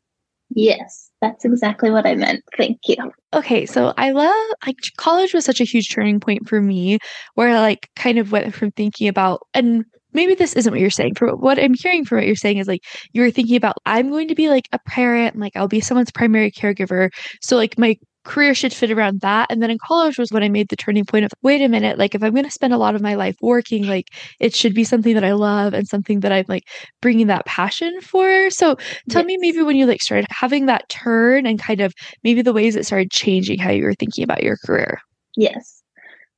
Yes, 0.51 1.11
that's 1.21 1.45
exactly 1.45 1.91
what 1.91 2.07
I 2.07 2.15
meant. 2.15 2.43
Thank 2.57 2.81
you. 2.87 2.97
Okay, 3.35 3.67
so 3.67 3.93
I 3.97 4.13
love 4.13 4.35
like 4.67 4.77
college 4.97 5.35
was 5.35 5.45
such 5.45 5.61
a 5.61 5.65
huge 5.65 5.93
turning 5.93 6.21
point 6.21 6.49
for 6.49 6.61
me 6.61 6.99
where 7.35 7.49
I 7.49 7.61
like 7.61 7.91
kind 7.97 8.19
of 8.19 8.33
went 8.33 8.55
from 8.55 8.71
thinking 8.73 9.09
about 9.09 9.47
and 9.55 9.85
maybe 10.13 10.35
this 10.35 10.55
isn't 10.55 10.73
what 10.73 10.81
you're 10.81 10.91
saying. 10.91 11.15
For 11.17 11.37
what 11.37 11.59
I'm 11.59 11.75
hearing 11.75 12.05
from 12.05 12.19
what 12.19 12.27
you're 12.27 12.37
saying 12.37 12.59
is 12.59 12.67
like 12.69 12.83
you 13.13 13.23
were 13.23 13.31
thinking 13.31 13.57
about 13.57 13.77
I'm 13.85 14.09
going 14.09 14.29
to 14.29 14.35
be 14.35 14.49
like 14.49 14.69
a 14.73 14.79
parent, 14.79 15.39
like 15.39 15.55
I'll 15.55 15.69
be 15.69 15.81
someone's 15.81 16.11
primary 16.11 16.51
caregiver. 16.51 17.11
So 17.43 17.57
like 17.57 17.79
my 17.79 17.97
career 18.29 18.55
should 18.55 18.75
fit 18.75 18.91
around 18.91 19.23
that. 19.23 19.51
And 19.51 19.63
then 19.63 19.71
in 19.71 19.79
college 19.79 20.19
was 20.19 20.31
when 20.31 20.43
I 20.43 20.49
made 20.49 20.69
the 20.69 20.77
turning 20.77 21.05
point 21.05 21.25
of 21.25 21.33
wait 21.43 21.63
a 21.63 21.69
minute, 21.69 21.99
like 21.99 22.15
if 22.15 22.23
I'm 22.23 22.33
going 22.33 22.45
to 22.45 22.51
spend 22.51 22.75
a 22.75 22.79
lot 22.79 22.95
of 22.95 23.01
my 23.01 23.15
life 23.15 23.37
working, 23.41 23.87
like 23.87 24.09
it 24.39 24.55
should 24.55 24.75
be 24.75 24.85
something 24.85 25.15
that 25.15 25.25
I 25.25 25.33
love 25.33 25.73
and 25.73 25.89
something 25.89 26.21
that 26.21 26.31
I'm 26.31 26.45
like 26.47 26.65
bringing 27.01 27.27
that 27.29 27.47
passion 27.47 28.01
for. 28.03 28.51
So 28.51 28.77
tell 29.09 29.23
yes. 29.23 29.27
me 29.27 29.39
maybe 29.41 29.63
when 29.63 29.77
you 29.77 29.87
like 29.87 30.03
started 30.03 30.27
having 30.31 30.67
that 30.67 30.89
turn 30.89 31.47
and 31.47 31.59
kind 31.59 31.81
of 31.81 31.95
maybe 32.23 32.43
the 32.43 32.53
ways 32.53 32.77
it 32.77 32.87
started 32.87 33.11
changing 33.11 33.59
how 33.59 33.71
you 33.71 33.85
were 33.85 33.95
thinking 33.95 34.25
about 34.25 34.43
your 34.43 34.59
career. 34.59 35.01
Yes. 35.37 35.83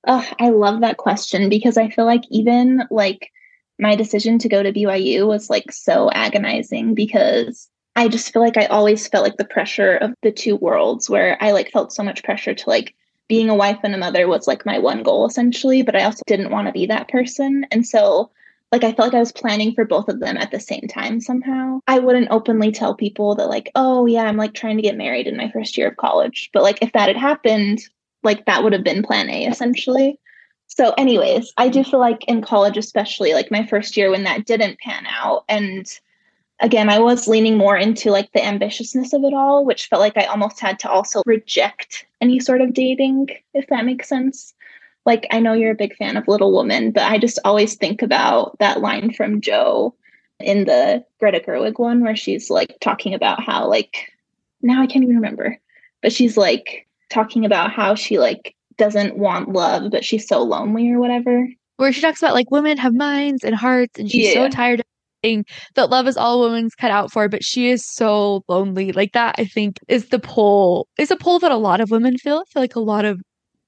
Oh, 0.06 0.26
I 0.38 0.50
love 0.50 0.80
that 0.80 0.96
question 0.96 1.48
because 1.48 1.76
I 1.76 1.90
feel 1.90 2.06
like 2.06 2.22
even 2.30 2.84
like 2.90 3.30
my 3.78 3.96
decision 3.96 4.38
to 4.38 4.48
go 4.48 4.62
to 4.62 4.72
BYU 4.72 5.26
was 5.26 5.50
like 5.50 5.72
so 5.72 6.10
agonizing 6.12 6.94
because 6.94 7.69
I 7.96 8.08
just 8.08 8.32
feel 8.32 8.42
like 8.42 8.56
I 8.56 8.66
always 8.66 9.06
felt 9.08 9.24
like 9.24 9.36
the 9.36 9.44
pressure 9.44 9.96
of 9.96 10.14
the 10.22 10.30
two 10.30 10.56
worlds 10.56 11.10
where 11.10 11.36
I 11.42 11.52
like 11.52 11.70
felt 11.70 11.92
so 11.92 12.02
much 12.02 12.22
pressure 12.22 12.54
to 12.54 12.70
like 12.70 12.94
being 13.28 13.48
a 13.48 13.54
wife 13.54 13.78
and 13.82 13.94
a 13.94 13.98
mother 13.98 14.26
was 14.26 14.46
like 14.46 14.66
my 14.66 14.78
one 14.78 15.02
goal 15.02 15.26
essentially, 15.26 15.82
but 15.82 15.96
I 15.96 16.04
also 16.04 16.22
didn't 16.26 16.50
want 16.50 16.66
to 16.66 16.72
be 16.72 16.86
that 16.86 17.08
person. 17.08 17.66
And 17.70 17.86
so 17.86 18.30
like 18.72 18.84
I 18.84 18.92
felt 18.92 19.08
like 19.08 19.14
I 19.14 19.20
was 19.20 19.32
planning 19.32 19.74
for 19.74 19.84
both 19.84 20.08
of 20.08 20.20
them 20.20 20.36
at 20.36 20.50
the 20.50 20.60
same 20.60 20.86
time 20.88 21.20
somehow. 21.20 21.80
I 21.88 21.98
wouldn't 21.98 22.30
openly 22.30 22.70
tell 22.70 22.94
people 22.94 23.34
that 23.34 23.48
like, 23.48 23.70
oh 23.74 24.06
yeah, 24.06 24.24
I'm 24.24 24.36
like 24.36 24.54
trying 24.54 24.76
to 24.76 24.82
get 24.82 24.96
married 24.96 25.26
in 25.26 25.36
my 25.36 25.50
first 25.50 25.76
year 25.76 25.88
of 25.88 25.96
college. 25.96 26.50
But 26.52 26.62
like 26.62 26.78
if 26.82 26.92
that 26.92 27.08
had 27.08 27.16
happened, 27.16 27.80
like 28.22 28.46
that 28.46 28.62
would 28.62 28.72
have 28.72 28.84
been 28.84 29.02
plan 29.02 29.28
A 29.28 29.46
essentially. 29.46 30.18
So, 30.68 30.94
anyways, 30.96 31.52
I 31.56 31.68
do 31.68 31.82
feel 31.82 31.98
like 31.98 32.24
in 32.28 32.42
college, 32.42 32.76
especially 32.76 33.32
like 33.32 33.50
my 33.50 33.66
first 33.66 33.96
year 33.96 34.10
when 34.10 34.22
that 34.22 34.46
didn't 34.46 34.78
pan 34.78 35.04
out, 35.06 35.44
and 35.48 35.84
again, 36.60 36.88
I 36.88 36.98
was 36.98 37.26
leaning 37.26 37.56
more 37.56 37.76
into 37.76 38.10
like 38.10 38.32
the 38.32 38.40
ambitiousness 38.40 39.12
of 39.12 39.24
it 39.24 39.34
all, 39.34 39.64
which 39.64 39.86
felt 39.88 40.00
like 40.00 40.16
I 40.16 40.24
almost 40.24 40.60
had 40.60 40.78
to 40.80 40.90
also 40.90 41.22
reject 41.26 42.06
any 42.20 42.38
sort 42.38 42.60
of 42.60 42.74
dating, 42.74 43.30
if 43.54 43.66
that 43.68 43.84
makes 43.84 44.08
sense. 44.08 44.54
Like, 45.06 45.26
I 45.30 45.40
know 45.40 45.54
you're 45.54 45.72
a 45.72 45.76
big 45.76 45.96
fan 45.96 46.16
of 46.16 46.28
Little 46.28 46.52
Woman, 46.52 46.90
but 46.90 47.10
I 47.10 47.18
just 47.18 47.38
always 47.44 47.74
think 47.74 48.02
about 48.02 48.58
that 48.58 48.80
line 48.80 49.12
from 49.12 49.40
Jo 49.40 49.94
in 50.38 50.66
the 50.66 51.04
Greta 51.18 51.40
Gerwig 51.40 51.78
one 51.78 52.02
where 52.02 52.16
she's 52.16 52.50
like 52.50 52.76
talking 52.80 53.14
about 53.14 53.42
how, 53.42 53.66
like, 53.66 54.12
now 54.62 54.82
I 54.82 54.86
can't 54.86 55.02
even 55.02 55.16
remember, 55.16 55.58
but 56.02 56.12
she's 56.12 56.36
like 56.36 56.86
talking 57.08 57.44
about 57.44 57.72
how 57.72 57.94
she 57.94 58.18
like 58.18 58.54
doesn't 58.76 59.16
want 59.16 59.52
love, 59.52 59.90
but 59.90 60.04
she's 60.04 60.28
so 60.28 60.42
lonely 60.42 60.90
or 60.90 61.00
whatever. 61.00 61.48
Where 61.76 61.92
she 61.92 62.02
talks 62.02 62.22
about 62.22 62.34
like 62.34 62.50
women 62.50 62.76
have 62.76 62.94
minds 62.94 63.42
and 63.42 63.54
hearts, 63.54 63.98
and 63.98 64.10
she's 64.10 64.34
yeah. 64.34 64.44
so 64.44 64.48
tired 64.50 64.80
of 64.80 64.86
saying 65.24 65.44
that 65.74 65.90
love 65.90 66.06
is 66.06 66.16
all 66.16 66.40
women's 66.40 66.74
cut 66.74 66.90
out 66.90 67.12
for, 67.12 67.28
but 67.28 67.44
she 67.44 67.70
is 67.70 67.84
so 67.86 68.42
lonely. 68.48 68.92
Like 68.92 69.12
that, 69.12 69.36
I 69.38 69.44
think 69.44 69.78
is 69.88 70.08
the 70.08 70.18
pull 70.18 70.88
is 70.98 71.10
a 71.10 71.16
pull 71.16 71.38
that 71.40 71.52
a 71.52 71.56
lot 71.56 71.80
of 71.80 71.90
women 71.90 72.18
feel. 72.18 72.38
I 72.38 72.44
feel 72.52 72.62
like 72.62 72.76
a 72.76 72.80
lot 72.80 73.04
of 73.04 73.20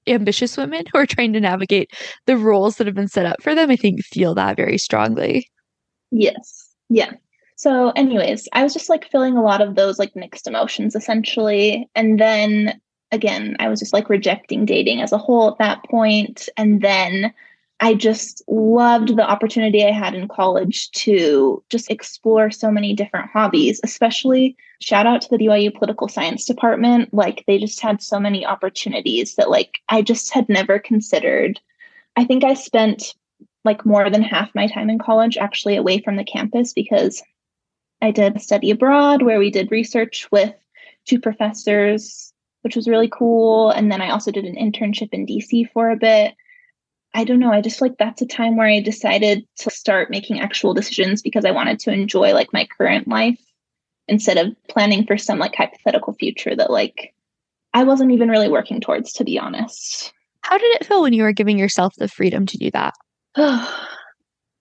ambitious 0.06 0.56
women 0.56 0.85
who 0.92 0.99
are 0.99 1.06
trying 1.06 1.32
to 1.32 1.40
navigate 1.40 1.90
the 2.26 2.37
roles 2.37 2.76
that 2.76 2.87
have 2.87 2.97
been 2.97 3.09
set 3.09 3.26
up 3.26 3.42
for 3.42 3.54
them, 3.54 3.71
I 3.71 3.76
think 3.76 4.02
feel 4.02 4.35
that 4.35 4.56
very 4.56 4.78
strongly. 4.78 5.49
Yes. 6.11 6.71
Yeah. 6.88 7.12
So, 7.56 7.90
anyways, 7.90 8.49
I 8.52 8.64
was 8.64 8.73
just 8.73 8.88
like 8.88 9.11
feeling 9.11 9.37
a 9.37 9.42
lot 9.42 9.61
of 9.61 9.76
those 9.76 9.99
like 9.99 10.16
mixed 10.16 10.49
emotions 10.49 10.97
essentially. 10.97 11.88
And 11.94 12.18
then 12.18 12.80
again, 13.12 13.56
I 13.61 13.68
was 13.68 13.78
just 13.78 13.92
like 13.92 14.09
rejecting 14.09 14.64
dating 14.64 15.00
as 15.00 15.12
a 15.12 15.18
whole 15.18 15.49
at 15.49 15.59
that 15.59 15.85
point. 15.85 16.49
And 16.56 16.80
then 16.80 17.32
I 17.83 17.95
just 17.95 18.45
loved 18.47 19.17
the 19.17 19.29
opportunity 19.29 19.85
I 19.85 19.91
had 19.91 20.15
in 20.15 20.29
college 20.29 20.93
to 20.93 21.65
just 21.69 21.91
explore 21.91 22.49
so 22.49 22.71
many 22.71 22.95
different 22.95 23.29
hobbies, 23.31 23.81
especially 23.83 24.57
shout 24.81 25.05
out 25.05 25.21
to 25.23 25.29
the 25.29 25.39
BYU 25.39 25.75
political 25.75 26.07
science 26.07 26.45
department. 26.45 27.12
Like 27.12 27.43
they 27.49 27.59
just 27.59 27.81
had 27.81 28.01
so 28.01 28.21
many 28.21 28.47
opportunities 28.47 29.35
that 29.35 29.51
like 29.51 29.81
I 29.89 30.01
just 30.01 30.33
had 30.33 30.49
never 30.49 30.79
considered. 30.79 31.59
I 32.15 32.25
think 32.25 32.45
I 32.45 32.55
spent 32.55 33.15
like 33.65 33.85
more 33.85 34.09
than 34.11 34.23
half 34.23 34.55
my 34.55 34.69
time 34.69 34.89
in 34.89 35.01
college 35.01 35.37
actually 35.37 35.75
away 35.75 36.01
from 36.01 36.15
the 36.15 36.25
campus 36.25 36.73
because 36.73 37.21
I 38.01 38.12
did 38.12 38.41
study 38.41 38.71
abroad 38.71 39.23
where 39.23 39.41
we 39.41 39.51
did 39.51 39.73
research 39.73 40.29
with 40.31 40.55
two 41.05 41.19
professors, 41.19 42.33
which 42.61 42.77
was 42.77 42.87
really 42.87 43.09
cool. 43.09 43.71
And 43.71 43.91
then 43.91 44.01
I 44.01 44.11
also 44.11 44.31
did 44.31 44.45
an 44.45 44.55
internship 44.55 45.09
in 45.11 45.27
DC 45.27 45.69
for 45.73 45.91
a 45.91 45.97
bit. 45.97 46.37
I 47.14 47.25
don't 47.25 47.38
know. 47.38 47.52
I 47.52 47.61
just 47.61 47.81
like 47.81 47.99
that's 47.99 48.23
a 48.23 48.26
time 48.26 48.57
where 48.57 48.66
I 48.66 48.81
decided 48.81 49.47
to 49.59 49.71
start 49.71 50.11
making 50.11 50.40
actual 50.40 50.73
decisions 50.73 51.21
because 51.21 51.45
I 51.45 51.50
wanted 51.50 51.78
to 51.81 51.92
enjoy 51.92 52.33
like 52.33 52.52
my 52.52 52.66
current 52.66 53.07
life 53.07 53.40
instead 54.09 54.38
of 54.38 54.54
planning 54.69 55.07
for 55.07 55.19
some 55.19 55.38
like 55.38 55.54
hypothetical 55.54 56.14
future 56.14 56.57
that 56.57 56.71
like 56.71 57.14
I 57.75 57.85
wasn't 57.85 58.12
even 58.12 58.28
really 58.28 58.49
working 58.49 58.81
towards, 58.81 59.12
to 59.14 59.25
be 59.25 59.38
honest. 59.38 60.12
How 60.42 60.59
did 60.59 60.75
it 60.76 60.87
feel 60.87 61.02
when 61.02 61.12
you 61.12 61.23
were 61.23 61.33
giving 61.33 61.59
yourself 61.59 61.95
the 61.97 62.09
freedom 62.09 62.47
to 62.47 62.59
do 62.59 62.71
that? 62.73 62.95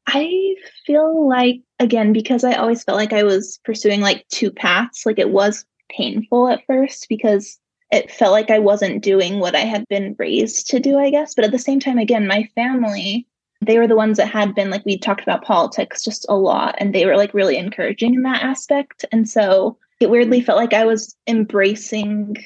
I 0.07 0.55
feel 0.85 1.27
like, 1.27 1.61
again, 1.79 2.13
because 2.13 2.43
I 2.43 2.53
always 2.53 2.83
felt 2.83 2.97
like 2.97 3.13
I 3.13 3.23
was 3.23 3.59
pursuing 3.63 4.01
like 4.01 4.27
two 4.29 4.51
paths, 4.51 5.05
like 5.05 5.19
it 5.19 5.29
was 5.29 5.65
painful 5.89 6.47
at 6.47 6.65
first 6.65 7.07
because 7.09 7.59
it 7.91 8.09
felt 8.09 8.31
like 8.31 8.49
I 8.49 8.59
wasn't 8.59 9.03
doing 9.03 9.39
what 9.39 9.55
I 9.55 9.61
had 9.61 9.85
been 9.89 10.15
raised 10.17 10.69
to 10.69 10.79
do, 10.79 10.97
I 10.97 11.09
guess. 11.09 11.35
But 11.35 11.45
at 11.45 11.51
the 11.51 11.59
same 11.59 11.79
time, 11.79 11.97
again, 11.97 12.25
my 12.25 12.47
family, 12.55 13.27
they 13.59 13.77
were 13.77 13.87
the 13.87 13.95
ones 13.95 14.17
that 14.17 14.29
had 14.29 14.55
been 14.55 14.69
like, 14.69 14.85
we 14.85 14.97
talked 14.97 15.21
about 15.21 15.43
politics 15.43 16.03
just 16.03 16.25
a 16.29 16.35
lot, 16.35 16.75
and 16.79 16.95
they 16.95 17.05
were 17.05 17.17
like 17.17 17.33
really 17.33 17.57
encouraging 17.57 18.15
in 18.15 18.23
that 18.23 18.43
aspect. 18.43 19.05
And 19.11 19.29
so 19.29 19.77
it 19.99 20.09
weirdly 20.09 20.41
felt 20.41 20.57
like 20.57 20.73
I 20.73 20.85
was 20.85 21.15
embracing, 21.27 22.37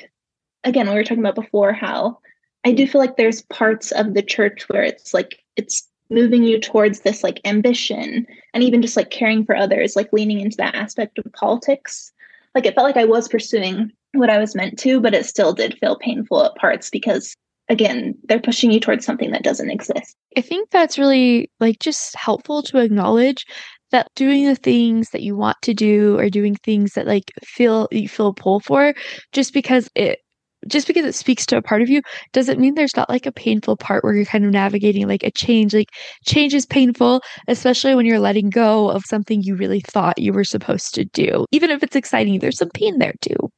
again, 0.63 0.89
we 0.89 0.95
were 0.95 1.03
talking 1.03 1.19
about 1.19 1.35
before 1.35 1.71
how 1.73 2.19
I 2.65 2.71
do 2.71 2.87
feel 2.87 2.99
like 2.99 3.15
there's 3.15 3.43
parts 3.43 3.91
of 3.91 4.13
the 4.13 4.23
church 4.23 4.67
where 4.67 4.83
it's 4.83 5.13
like, 5.13 5.43
it's 5.55 5.87
moving 6.09 6.43
you 6.43 6.59
towards 6.59 6.99
this 6.99 7.23
like 7.23 7.39
ambition 7.45 8.27
and 8.53 8.63
even 8.63 8.81
just 8.81 8.97
like 8.97 9.09
caring 9.09 9.45
for 9.45 9.55
others, 9.55 9.95
like 9.95 10.11
leaning 10.11 10.39
into 10.39 10.57
that 10.57 10.75
aspect 10.75 11.17
of 11.17 11.31
politics. 11.33 12.11
Like 12.55 12.65
it 12.65 12.73
felt 12.73 12.85
like 12.85 12.97
I 12.97 13.05
was 13.05 13.27
pursuing 13.27 13.91
what 14.13 14.29
I 14.29 14.39
was 14.39 14.55
meant 14.55 14.79
to, 14.79 14.99
but 14.99 15.13
it 15.13 15.25
still 15.25 15.53
did 15.53 15.77
feel 15.79 15.97
painful 15.97 16.43
at 16.43 16.55
parts 16.55 16.89
because 16.89 17.35
again, 17.69 18.15
they're 18.27 18.39
pushing 18.39 18.71
you 18.71 18.79
towards 18.79 19.05
something 19.05 19.31
that 19.31 19.43
doesn't 19.43 19.71
exist. 19.71 20.15
I 20.37 20.41
think 20.41 20.69
that's 20.69 20.97
really 20.97 21.49
like 21.59 21.79
just 21.79 22.15
helpful 22.15 22.61
to 22.63 22.77
acknowledge 22.77 23.45
that 23.91 24.07
doing 24.15 24.45
the 24.45 24.55
things 24.55 25.09
that 25.11 25.21
you 25.21 25.35
want 25.35 25.57
to 25.61 25.73
do 25.73 26.17
or 26.17 26.29
doing 26.29 26.55
things 26.55 26.93
that 26.93 27.07
like 27.07 27.31
feel 27.43 27.87
you 27.91 28.09
feel 28.09 28.27
a 28.27 28.33
pull 28.33 28.59
for 28.59 28.93
just 29.31 29.53
because 29.53 29.89
it 29.95 30.19
just 30.67 30.87
because 30.87 31.05
it 31.05 31.15
speaks 31.15 31.45
to 31.45 31.57
a 31.57 31.61
part 31.61 31.81
of 31.81 31.89
you 31.89 32.01
doesn't 32.33 32.59
mean 32.59 32.75
there's 32.75 32.95
not 32.95 33.09
like 33.09 33.25
a 33.25 33.31
painful 33.31 33.77
part 33.77 34.03
where 34.03 34.13
you're 34.13 34.25
kind 34.25 34.45
of 34.45 34.51
navigating 34.51 35.07
like 35.07 35.23
a 35.23 35.31
change 35.31 35.73
like 35.73 35.89
change 36.25 36.53
is 36.53 36.65
painful 36.65 37.21
especially 37.47 37.95
when 37.95 38.05
you're 38.05 38.19
letting 38.19 38.49
go 38.49 38.89
of 38.89 39.03
something 39.05 39.41
you 39.41 39.55
really 39.55 39.81
thought 39.81 40.17
you 40.17 40.33
were 40.33 40.43
supposed 40.43 40.93
to 40.93 41.05
do 41.05 41.45
even 41.51 41.69
if 41.69 41.83
it's 41.83 41.95
exciting 41.95 42.39
there's 42.39 42.57
some 42.57 42.69
pain 42.69 42.99
there 42.99 43.13
too 43.21 43.49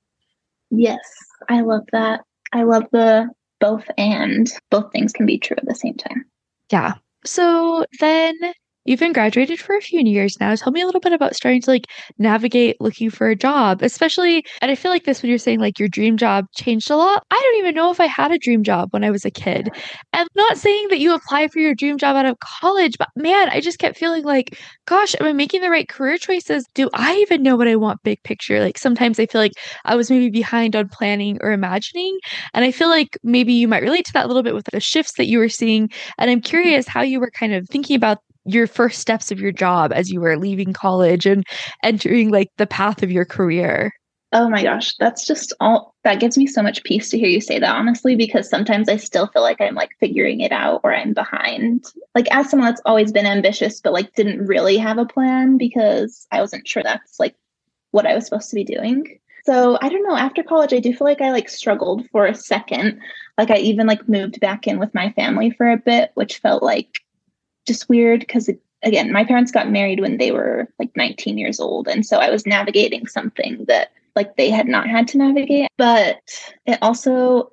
Yes, 0.70 1.00
I 1.50 1.62
love 1.62 1.84
that. 1.92 2.22
I 2.54 2.64
love 2.64 2.84
the 2.92 3.30
both 3.60 3.86
and 3.98 4.48
both 4.70 4.92
things 4.92 5.14
can 5.14 5.26
be 5.26 5.40
true 5.40 5.56
at 5.58 5.66
the 5.66 5.76
same 5.76 5.96
time. 5.96 6.26
Yeah. 6.72 6.94
So 7.26 7.86
then 8.00 8.36
You've 8.88 9.02
been 9.02 9.12
graduated 9.12 9.60
for 9.60 9.76
a 9.76 9.82
few 9.82 10.00
years 10.00 10.40
now. 10.40 10.56
Tell 10.56 10.72
me 10.72 10.82
a 10.82 10.86
little 10.86 11.02
bit 11.02 11.12
about 11.12 11.36
starting 11.36 11.62
to 11.64 11.70
like 11.70 11.88
navigate 12.18 12.80
looking 12.80 13.10
for 13.10 13.28
a 13.28 13.36
job, 13.36 13.82
especially. 13.82 14.46
And 14.62 14.72
I 14.72 14.76
feel 14.76 14.92
like 14.92 15.04
this 15.04 15.22
when 15.22 15.30
you're 15.30 15.38
saying 15.38 15.60
like 15.60 15.78
your 15.78 15.90
dream 15.90 16.16
job 16.16 16.46
changed 16.56 16.90
a 16.90 16.96
lot. 16.96 17.26
I 17.30 17.36
don't 17.36 17.60
even 17.60 17.76
know 17.76 17.92
if 17.92 18.00
I 18.00 18.06
had 18.06 18.32
a 18.32 18.38
dream 18.38 18.64
job 18.64 18.88
when 18.92 19.04
I 19.04 19.12
was 19.12 19.26
a 19.26 19.30
kid. 19.30 19.70
And 20.14 20.30
not 20.36 20.58
saying 20.58 20.88
that 20.90 21.00
you 21.00 21.14
apply 21.14 21.50
for 21.50 21.60
your 21.60 21.76
dream 21.76 21.98
job 21.98 22.16
out 22.16 22.26
of 22.26 22.40
college, 22.40 22.98
but 22.98 23.10
man, 23.18 23.50
I 23.50 23.60
just 23.60 23.78
kept 23.78 23.98
feeling 23.98 24.24
like, 24.24 24.58
gosh, 24.86 25.16
am 25.20 25.28
I 25.28 25.34
making 25.34 25.60
the 25.60 25.70
right 25.70 25.90
career 25.90 26.18
choices? 26.18 26.66
Do 26.74 26.90
I 26.94 27.16
even 27.18 27.44
know 27.44 27.58
what 27.58 27.68
I 27.68 27.76
want 27.76 28.04
big 28.04 28.24
picture? 28.24 28.62
Like 28.62 28.78
sometimes 28.78 29.20
I 29.20 29.26
feel 29.26 29.42
like 29.42 29.52
I 29.84 29.98
was 29.98 30.10
maybe 30.10 30.30
behind 30.30 30.78
on 30.78 30.88
planning 30.88 31.40
or 31.42 31.52
imagining. 31.52 32.18
And 32.54 32.64
I 32.64 32.72
feel 32.72 32.88
like 32.88 33.18
maybe 33.22 33.52
you 33.52 33.68
might 33.68 33.84
relate 33.84 34.06
to 34.06 34.14
that 34.14 34.24
a 34.24 34.28
little 34.28 34.44
bit 34.44 34.56
with 34.56 34.68
the 34.72 34.80
shifts 34.80 35.16
that 35.18 35.28
you 35.28 35.40
were 35.40 35.50
seeing. 35.50 35.90
And 36.18 36.32
I'm 36.32 36.40
mm-hmm. 36.40 36.50
curious 36.50 36.88
how 36.88 37.02
you 37.02 37.20
were 37.20 37.32
kind 37.32 37.54
of 37.54 37.68
thinking 37.68 37.98
about 37.98 38.20
your 38.48 38.68
first 38.68 39.00
steps 39.00 39.32
of 39.32 39.40
your 39.40 39.52
job 39.52 39.92
as 39.94 40.10
you 40.10 40.22
were 40.22 40.38
leaving 40.38 40.74
college 40.74 41.26
and 41.26 41.46
entering 41.84 42.30
like 42.30 42.50
the 42.58 42.68
path 42.68 43.04
of 43.04 43.12
your 43.12 43.26
career? 43.26 43.92
Oh 44.34 44.50
my 44.50 44.62
gosh, 44.62 44.94
that's 45.00 45.26
just 45.26 45.54
all 45.62 45.96
that 46.04 46.20
gives 46.20 46.38
me 46.38 46.48
so 46.48 46.62
much 46.62 46.84
peace 46.84 47.10
to 47.10 47.18
hear 47.18 47.30
you 47.30 47.40
say 47.40 47.60
that, 47.60 47.76
honestly, 47.76 48.16
because 48.16 48.50
sometimes 48.50 48.90
I 48.90 48.98
still 48.98 49.28
feel 49.28 49.42
like 49.42 49.62
I'm 49.62 49.76
like 49.76 49.92
figuring 50.02 50.42
it 50.42 50.52
out 50.52 50.82
or 50.84 50.94
I'm 50.94 51.14
behind. 51.14 51.86
Like, 52.14 52.28
as 52.32 52.50
someone 52.50 52.70
that's 52.70 52.82
always 52.86 53.14
been 53.14 53.26
ambitious, 53.26 53.80
but 53.80 53.94
like 53.94 54.14
didn't 54.16 54.46
really 54.46 54.78
have 54.78 54.98
a 54.98 55.06
plan 55.06 55.58
because 55.58 56.28
I 56.32 56.42
wasn't 56.42 56.68
sure 56.68 56.84
that's 56.84 57.20
like 57.20 57.36
what 57.92 58.06
I 58.06 58.16
was 58.16 58.26
supposed 58.26 58.50
to 58.50 58.56
be 58.56 58.66
doing. 58.66 59.18
So 59.46 59.78
I 59.82 59.88
don't 59.88 60.06
know. 60.06 60.18
After 60.18 60.44
college, 60.44 60.74
I 60.74 60.80
do 60.80 60.94
feel 60.94 61.08
like 61.08 61.22
I 61.22 61.32
like 61.32 61.48
struggled 61.48 62.06
for 62.10 62.26
a 62.26 62.36
second. 62.36 63.00
Like, 63.38 63.50
I 63.50 63.58
even 63.58 63.88
like 63.88 64.10
moved 64.10 64.42
back 64.42 64.68
in 64.68 64.78
with 64.78 64.94
my 64.94 65.14
family 65.14 65.52
for 65.52 65.72
a 65.72 65.78
bit, 65.78 66.12
which 66.16 66.40
felt 66.40 66.62
like 66.62 67.00
just 67.68 67.90
weird 67.90 68.22
because 68.22 68.50
again, 68.84 69.12
my 69.12 69.24
parents 69.24 69.52
got 69.52 69.70
married 69.70 70.00
when 70.00 70.18
they 70.18 70.32
were 70.32 70.68
like 70.80 70.96
19 70.96 71.38
years 71.38 71.60
old. 71.60 71.88
And 71.88 72.06
so 72.06 72.18
I 72.18 72.30
was 72.30 72.46
navigating 72.46 73.08
something 73.08 73.66
that 73.68 73.92
like 74.16 74.36
they 74.36 74.50
had 74.50 74.68
not 74.68 74.88
had 74.88 75.08
to 75.10 75.18
navigate. 75.18 75.70
But 75.78 76.18
it 76.66 76.80
also 76.82 77.52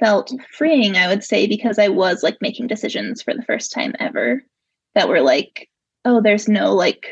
felt 0.00 0.32
freeing, 0.52 0.96
I 0.96 1.08
would 1.08 1.24
say, 1.24 1.46
because 1.46 1.78
I 1.78 1.88
was 1.88 2.22
like 2.22 2.38
making 2.40 2.66
decisions 2.66 3.22
for 3.22 3.34
the 3.34 3.42
first 3.42 3.72
time 3.72 3.94
ever 3.98 4.42
that 4.94 5.08
were 5.08 5.20
like, 5.20 5.68
oh, 6.04 6.20
there's 6.20 6.48
no 6.48 6.74
like 6.74 7.06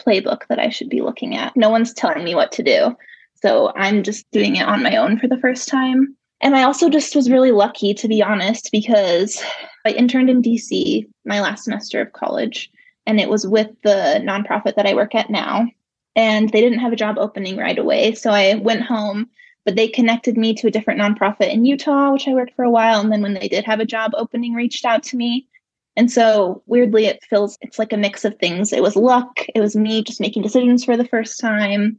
playbook 0.00 0.46
that 0.48 0.58
I 0.58 0.68
should 0.68 0.88
be 0.88 1.02
looking 1.02 1.36
at. 1.36 1.56
No 1.56 1.70
one's 1.70 1.92
telling 1.92 2.24
me 2.24 2.34
what 2.34 2.52
to 2.52 2.62
do. 2.62 2.96
So 3.42 3.72
I'm 3.76 4.02
just 4.02 4.30
doing 4.30 4.56
it 4.56 4.66
on 4.66 4.82
my 4.82 4.96
own 4.96 5.18
for 5.18 5.28
the 5.28 5.38
first 5.38 5.68
time. 5.68 6.16
And 6.44 6.54
I 6.54 6.64
also 6.64 6.90
just 6.90 7.16
was 7.16 7.30
really 7.30 7.52
lucky, 7.52 7.94
to 7.94 8.06
be 8.06 8.22
honest, 8.22 8.70
because 8.70 9.42
I 9.86 9.92
interned 9.92 10.28
in 10.28 10.42
DC 10.42 11.08
my 11.24 11.40
last 11.40 11.64
semester 11.64 12.02
of 12.02 12.12
college, 12.12 12.70
and 13.06 13.18
it 13.18 13.30
was 13.30 13.46
with 13.46 13.70
the 13.82 14.20
nonprofit 14.22 14.76
that 14.76 14.86
I 14.86 14.92
work 14.92 15.14
at 15.14 15.30
now. 15.30 15.66
And 16.14 16.50
they 16.50 16.60
didn't 16.60 16.80
have 16.80 16.92
a 16.92 16.96
job 16.96 17.16
opening 17.18 17.56
right 17.56 17.78
away. 17.78 18.12
So 18.14 18.30
I 18.30 18.56
went 18.56 18.82
home, 18.82 19.30
but 19.64 19.74
they 19.74 19.88
connected 19.88 20.36
me 20.36 20.52
to 20.56 20.66
a 20.66 20.70
different 20.70 21.00
nonprofit 21.00 21.50
in 21.50 21.64
Utah, 21.64 22.12
which 22.12 22.28
I 22.28 22.34
worked 22.34 22.54
for 22.54 22.64
a 22.64 22.70
while. 22.70 23.00
And 23.00 23.10
then 23.10 23.22
when 23.22 23.32
they 23.32 23.48
did 23.48 23.64
have 23.64 23.80
a 23.80 23.86
job 23.86 24.12
opening, 24.14 24.52
reached 24.52 24.84
out 24.84 25.02
to 25.04 25.16
me. 25.16 25.48
And 25.96 26.12
so 26.12 26.62
weirdly, 26.66 27.06
it 27.06 27.24
feels 27.24 27.56
it's 27.62 27.78
like 27.78 27.94
a 27.94 27.96
mix 27.96 28.22
of 28.22 28.38
things. 28.38 28.70
It 28.70 28.82
was 28.82 28.96
luck, 28.96 29.46
it 29.54 29.60
was 29.60 29.76
me 29.76 30.02
just 30.02 30.20
making 30.20 30.42
decisions 30.42 30.84
for 30.84 30.98
the 30.98 31.08
first 31.08 31.40
time 31.40 31.98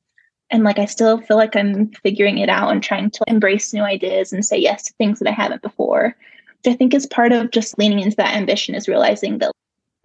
and 0.50 0.64
like 0.64 0.80
I 0.80 0.86
still 0.86 1.20
feel 1.20 1.38
like 1.38 1.56
I'm 1.56 1.90
figuring 2.04 2.38
it 2.38 2.50
out 2.50 2.72
and 2.72 2.82
trying 2.82 3.12
to 3.12 3.24
embrace 3.28 3.74
new 3.74 3.84
ideas 3.84 4.32
and 4.32 4.46
say 4.46 4.58
yes 4.58 4.84
to 4.84 4.94
things 4.94 5.20
that 5.20 5.28
I 5.30 5.34
haven't 5.34 5.62
before. 5.62 6.16
which 6.64 6.74
I 6.74 6.76
think 6.76 6.94
is 6.94 7.08
part 7.08 7.32
of 7.32 7.52
just 7.52 7.78
leaning 7.78 8.00
into 8.00 8.18
that 8.18 8.36
ambition 8.36 8.76
is 8.76 8.88
realizing 8.88 9.40
that 9.40 9.52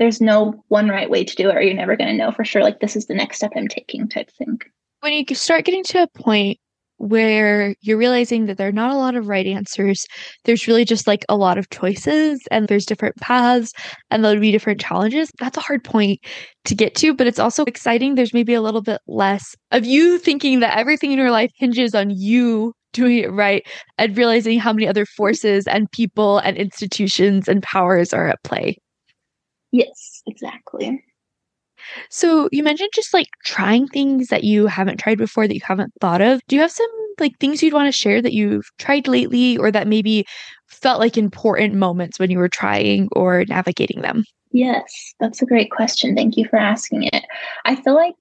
there's 0.01 0.21
no 0.21 0.65
one 0.69 0.89
right 0.89 1.11
way 1.11 1.23
to 1.23 1.37
do 1.37 1.51
it 1.51 1.55
or 1.55 1.61
you're 1.61 1.75
never 1.75 1.95
going 1.95 2.09
to 2.11 2.17
know 2.17 2.33
for 2.33 2.45
sure 2.45 2.63
like 2.63 2.81
this 2.81 2.97
is 2.97 3.07
the 3.07 3.15
next 3.15 3.37
step 3.37 3.53
i'm 3.55 3.69
taking 3.69 4.09
type 4.09 4.31
thing 4.31 4.61
when 5.01 5.13
you 5.13 5.25
start 5.37 5.65
getting 5.65 5.85
to 5.85 6.03
a 6.03 6.07
point 6.09 6.59
where 7.01 7.75
you're 7.81 7.97
realizing 7.97 8.45
that 8.45 8.59
there 8.59 8.69
are 8.69 8.73
not 8.73 8.93
a 8.93 8.97
lot 8.97 9.15
of 9.15 9.27
right 9.27 9.47
answers. 9.47 10.07
There's 10.45 10.69
really 10.69 10.85
just 10.85 11.07
like 11.07 11.25
a 11.31 11.37
lot 11.37 11.57
of 11.57 11.71
choices 11.71 12.43
and 12.51 12.69
there's 12.69 12.85
different 12.85 13.17
paths 13.17 13.73
and 14.11 14.23
there'll 14.23 14.39
be 14.39 14.53
different 14.53 14.83
challenges. 14.83 15.31
That's 15.39 15.57
a 15.57 15.63
hard 15.63 15.83
point 15.83 16.21
to 16.67 16.75
get 16.75 16.95
to, 16.97 17.15
but 17.15 17.27
it's 17.27 17.39
also 17.39 17.65
exciting. 17.65 18.15
There's 18.15 18.35
maybe 18.35 18.53
a 18.53 18.61
little 18.61 18.83
bit 18.83 19.01
less 19.09 19.57
of 19.71 19.87
you 19.87 20.19
thinking 20.19 20.61
that 20.61 20.77
everything 20.77 21.11
in 21.11 21.19
your 21.19 21.31
life 21.31 21.51
hinges 21.57 21.95
on 21.95 22.11
you 22.11 22.75
doing 22.93 23.19
it 23.19 23.33
right 23.33 23.67
and 23.97 24.15
realizing 24.15 24.59
how 24.59 24.73
many 24.73 24.87
other 24.87 25.07
forces 25.07 25.67
and 25.67 25.91
people 25.93 26.37
and 26.39 26.59
institutions 26.59 27.49
and 27.49 27.63
powers 27.63 28.13
are 28.13 28.29
at 28.29 28.43
play. 28.45 28.77
Yes, 29.73 30.23
exactly. 30.27 31.03
So 32.09 32.49
you 32.53 32.63
mentioned 32.63 32.91
just 32.95 33.15
like 33.15 33.29
trying 33.45 33.87
things 33.89 34.29
that 34.29 34.45
you 34.45 34.67
haven't 34.67 34.99
tried 34.99 35.19
before 35.19 35.47
that 35.47 35.55
you 35.55 35.61
haven't 35.65 35.93
thought 36.01 36.21
of. 36.21 36.41
Do 36.49 36.57
you 36.57 36.63
have 36.63 36.71
some 36.71 36.91
like 37.19 37.39
things 37.39 37.63
you'd 37.63 37.75
want 37.75 37.87
to 37.87 37.93
share 37.93 38.23
that 38.23 38.33
you've 38.33 38.71
tried 38.79 39.07
lately 39.07 39.57
or 39.57 39.71
that 39.71 39.87
maybe 39.87 40.25
felt 40.67 41.01
like 41.01 41.17
important 41.17 41.75
moments 41.75 42.19
when 42.19 42.31
you 42.31 42.39
were 42.39 42.49
trying 42.49 43.09
or 43.13 43.45
navigating 43.49 44.03
them? 44.03 44.25
Yes, 44.53 45.15
that's 45.21 45.43
a 45.43 45.47
great 45.47 45.71
question. 45.71 46.17
Thank 46.17 46.37
you 46.37 46.47
for 46.49 46.57
asking 46.57 47.05
it. 47.05 47.25
I 47.65 47.77
feel 47.77 47.95
like 47.95 48.17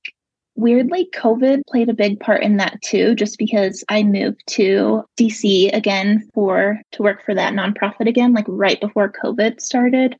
weirdly 0.55 1.09
COVID 1.15 1.61
played 1.67 1.89
a 1.89 1.93
big 1.93 2.19
part 2.19 2.43
in 2.43 2.57
that 2.57 2.81
too 2.81 3.15
just 3.15 3.37
because 3.37 3.83
I 3.87 4.03
moved 4.03 4.41
to 4.47 5.03
DC 5.17 5.73
again 5.73 6.27
for 6.33 6.81
to 6.91 7.01
work 7.01 7.23
for 7.23 7.33
that 7.33 7.53
nonprofit 7.53 8.07
again 8.07 8.33
like 8.33 8.45
right 8.47 8.79
before 8.79 9.11
COVID 9.11 9.61
started. 9.61 10.17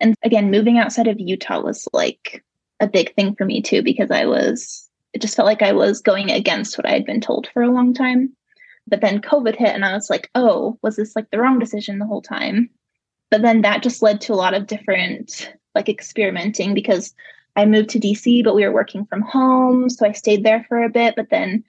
And 0.00 0.14
again, 0.22 0.50
moving 0.50 0.78
outside 0.78 1.06
of 1.06 1.20
Utah 1.20 1.62
was 1.62 1.88
like 1.92 2.42
a 2.80 2.86
big 2.86 3.14
thing 3.14 3.34
for 3.34 3.44
me 3.44 3.62
too 3.62 3.82
because 3.82 4.10
I 4.10 4.26
was 4.26 4.88
it 5.12 5.22
just 5.22 5.36
felt 5.36 5.46
like 5.46 5.62
I 5.62 5.72
was 5.72 6.02
going 6.02 6.30
against 6.30 6.76
what 6.76 6.86
I 6.86 6.92
had 6.92 7.06
been 7.06 7.22
told 7.22 7.48
for 7.52 7.62
a 7.62 7.70
long 7.70 7.94
time. 7.94 8.36
But 8.86 9.00
then 9.00 9.22
COVID 9.22 9.56
hit 9.56 9.74
and 9.74 9.84
I 9.84 9.94
was 9.94 10.10
like, 10.10 10.30
"Oh, 10.34 10.78
was 10.82 10.96
this 10.96 11.16
like 11.16 11.30
the 11.30 11.38
wrong 11.40 11.58
decision 11.58 11.98
the 11.98 12.06
whole 12.06 12.22
time?" 12.22 12.70
But 13.30 13.42
then 13.42 13.62
that 13.62 13.82
just 13.82 14.02
led 14.02 14.20
to 14.22 14.34
a 14.34 14.36
lot 14.36 14.54
of 14.54 14.66
different 14.66 15.52
like 15.74 15.88
experimenting 15.88 16.74
because 16.74 17.14
I 17.56 17.64
moved 17.64 17.88
to 17.90 17.98
DC, 17.98 18.44
but 18.44 18.54
we 18.54 18.64
were 18.64 18.72
working 18.72 19.06
from 19.06 19.22
home, 19.22 19.88
so 19.88 20.06
I 20.06 20.12
stayed 20.12 20.44
there 20.44 20.64
for 20.68 20.82
a 20.82 20.90
bit, 20.90 21.14
but 21.16 21.30
then 21.30 21.64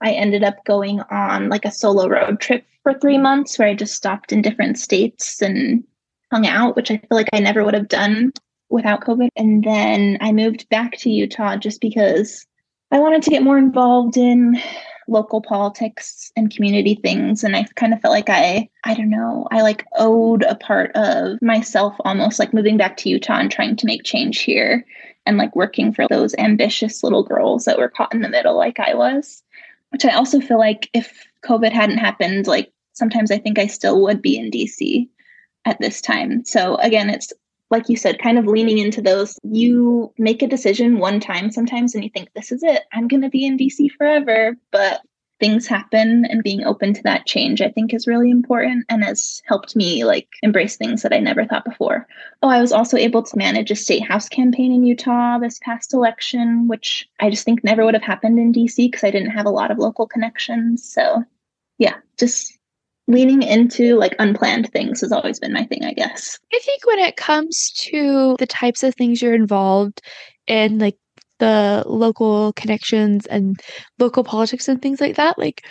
I 0.00 0.12
ended 0.12 0.44
up 0.44 0.64
going 0.64 1.00
on 1.10 1.48
like 1.48 1.64
a 1.64 1.70
solo 1.70 2.08
road 2.08 2.40
trip 2.40 2.64
for 2.82 2.94
3 2.94 3.18
months 3.18 3.58
where 3.58 3.68
I 3.68 3.74
just 3.74 3.94
stopped 3.94 4.32
in 4.32 4.42
different 4.42 4.78
states 4.78 5.42
and 5.42 5.84
hung 6.30 6.46
out, 6.46 6.76
which 6.76 6.90
I 6.90 6.98
feel 6.98 7.08
like 7.10 7.28
I 7.32 7.40
never 7.40 7.64
would 7.64 7.74
have 7.74 7.88
done 7.88 8.32
without 8.72 9.02
COVID. 9.02 9.28
And 9.36 9.62
then 9.62 10.18
I 10.20 10.32
moved 10.32 10.68
back 10.70 10.96
to 10.98 11.10
Utah 11.10 11.56
just 11.56 11.80
because 11.80 12.46
I 12.90 12.98
wanted 12.98 13.22
to 13.22 13.30
get 13.30 13.42
more 13.42 13.58
involved 13.58 14.16
in 14.16 14.60
local 15.08 15.40
politics 15.40 16.32
and 16.36 16.54
community 16.54 16.94
things 16.94 17.42
and 17.42 17.56
i 17.56 17.64
kind 17.74 17.92
of 17.92 18.00
felt 18.00 18.12
like 18.12 18.30
i 18.30 18.68
i 18.84 18.94
don't 18.94 19.10
know 19.10 19.48
i 19.50 19.60
like 19.60 19.84
owed 19.96 20.44
a 20.44 20.54
part 20.54 20.92
of 20.94 21.42
myself 21.42 21.94
almost 22.04 22.38
like 22.38 22.54
moving 22.54 22.76
back 22.76 22.96
to 22.96 23.08
utah 23.08 23.38
and 23.38 23.50
trying 23.50 23.74
to 23.74 23.84
make 23.84 24.04
change 24.04 24.38
here 24.40 24.86
and 25.26 25.38
like 25.38 25.54
working 25.56 25.92
for 25.92 26.06
those 26.08 26.36
ambitious 26.38 27.02
little 27.02 27.24
girls 27.24 27.64
that 27.64 27.78
were 27.78 27.88
caught 27.88 28.14
in 28.14 28.22
the 28.22 28.28
middle 28.28 28.56
like 28.56 28.78
i 28.78 28.94
was 28.94 29.42
which 29.90 30.04
i 30.04 30.10
also 30.10 30.40
feel 30.40 30.58
like 30.58 30.88
if 30.94 31.26
covid 31.44 31.72
hadn't 31.72 31.98
happened 31.98 32.46
like 32.46 32.70
sometimes 32.92 33.32
i 33.32 33.38
think 33.38 33.58
i 33.58 33.66
still 33.66 34.00
would 34.02 34.22
be 34.22 34.38
in 34.38 34.52
dc 34.52 35.08
at 35.64 35.80
this 35.80 36.00
time 36.00 36.44
so 36.44 36.76
again 36.76 37.10
it's 37.10 37.32
like 37.72 37.88
you 37.88 37.96
said, 37.96 38.20
kind 38.20 38.38
of 38.38 38.46
leaning 38.46 38.78
into 38.78 39.00
those. 39.00 39.38
You 39.42 40.12
make 40.18 40.42
a 40.42 40.46
decision 40.46 40.98
one 40.98 41.18
time 41.18 41.50
sometimes 41.50 41.94
and 41.94 42.04
you 42.04 42.10
think, 42.10 42.28
this 42.34 42.52
is 42.52 42.62
it, 42.62 42.82
I'm 42.92 43.08
going 43.08 43.22
to 43.22 43.30
be 43.30 43.46
in 43.46 43.56
DC 43.56 43.90
forever. 43.92 44.56
But 44.70 45.00
things 45.40 45.66
happen 45.66 46.24
and 46.26 46.44
being 46.44 46.62
open 46.64 46.92
to 46.94 47.02
that 47.02 47.26
change, 47.26 47.60
I 47.60 47.70
think, 47.70 47.92
is 47.92 48.06
really 48.06 48.30
important 48.30 48.84
and 48.88 49.02
has 49.02 49.42
helped 49.46 49.74
me 49.74 50.04
like 50.04 50.28
embrace 50.42 50.76
things 50.76 51.02
that 51.02 51.14
I 51.14 51.18
never 51.18 51.46
thought 51.46 51.64
before. 51.64 52.06
Oh, 52.42 52.48
I 52.48 52.60
was 52.60 52.72
also 52.72 52.96
able 52.96 53.24
to 53.24 53.38
manage 53.38 53.70
a 53.70 53.74
state 53.74 54.06
house 54.06 54.28
campaign 54.28 54.70
in 54.70 54.84
Utah 54.84 55.38
this 55.38 55.58
past 55.64 55.94
election, 55.94 56.68
which 56.68 57.08
I 57.20 57.30
just 57.30 57.44
think 57.44 57.64
never 57.64 57.84
would 57.84 57.94
have 57.94 58.04
happened 58.04 58.38
in 58.38 58.52
DC 58.52 58.76
because 58.76 59.02
I 59.02 59.10
didn't 59.10 59.30
have 59.30 59.46
a 59.46 59.50
lot 59.50 59.72
of 59.72 59.78
local 59.78 60.06
connections. 60.06 60.88
So, 60.88 61.24
yeah, 61.78 61.96
just 62.18 62.56
leaning 63.08 63.42
into 63.42 63.96
like 63.96 64.14
unplanned 64.18 64.70
things 64.72 65.00
has 65.00 65.12
always 65.12 65.40
been 65.40 65.52
my 65.52 65.64
thing, 65.64 65.84
I 65.84 65.92
guess. 65.92 66.38
I 66.52 66.58
think 66.60 66.86
when 66.86 66.98
it 66.98 67.16
comes 67.16 67.70
to 67.90 68.36
the 68.38 68.46
types 68.46 68.82
of 68.82 68.94
things 68.94 69.20
you're 69.20 69.34
involved 69.34 70.00
in, 70.46 70.78
like 70.78 70.96
the 71.38 71.82
local 71.86 72.52
connections 72.52 73.26
and 73.26 73.60
local 73.98 74.22
politics 74.22 74.68
and 74.68 74.80
things 74.80 75.00
like 75.00 75.16
that, 75.16 75.38
like 75.38 75.64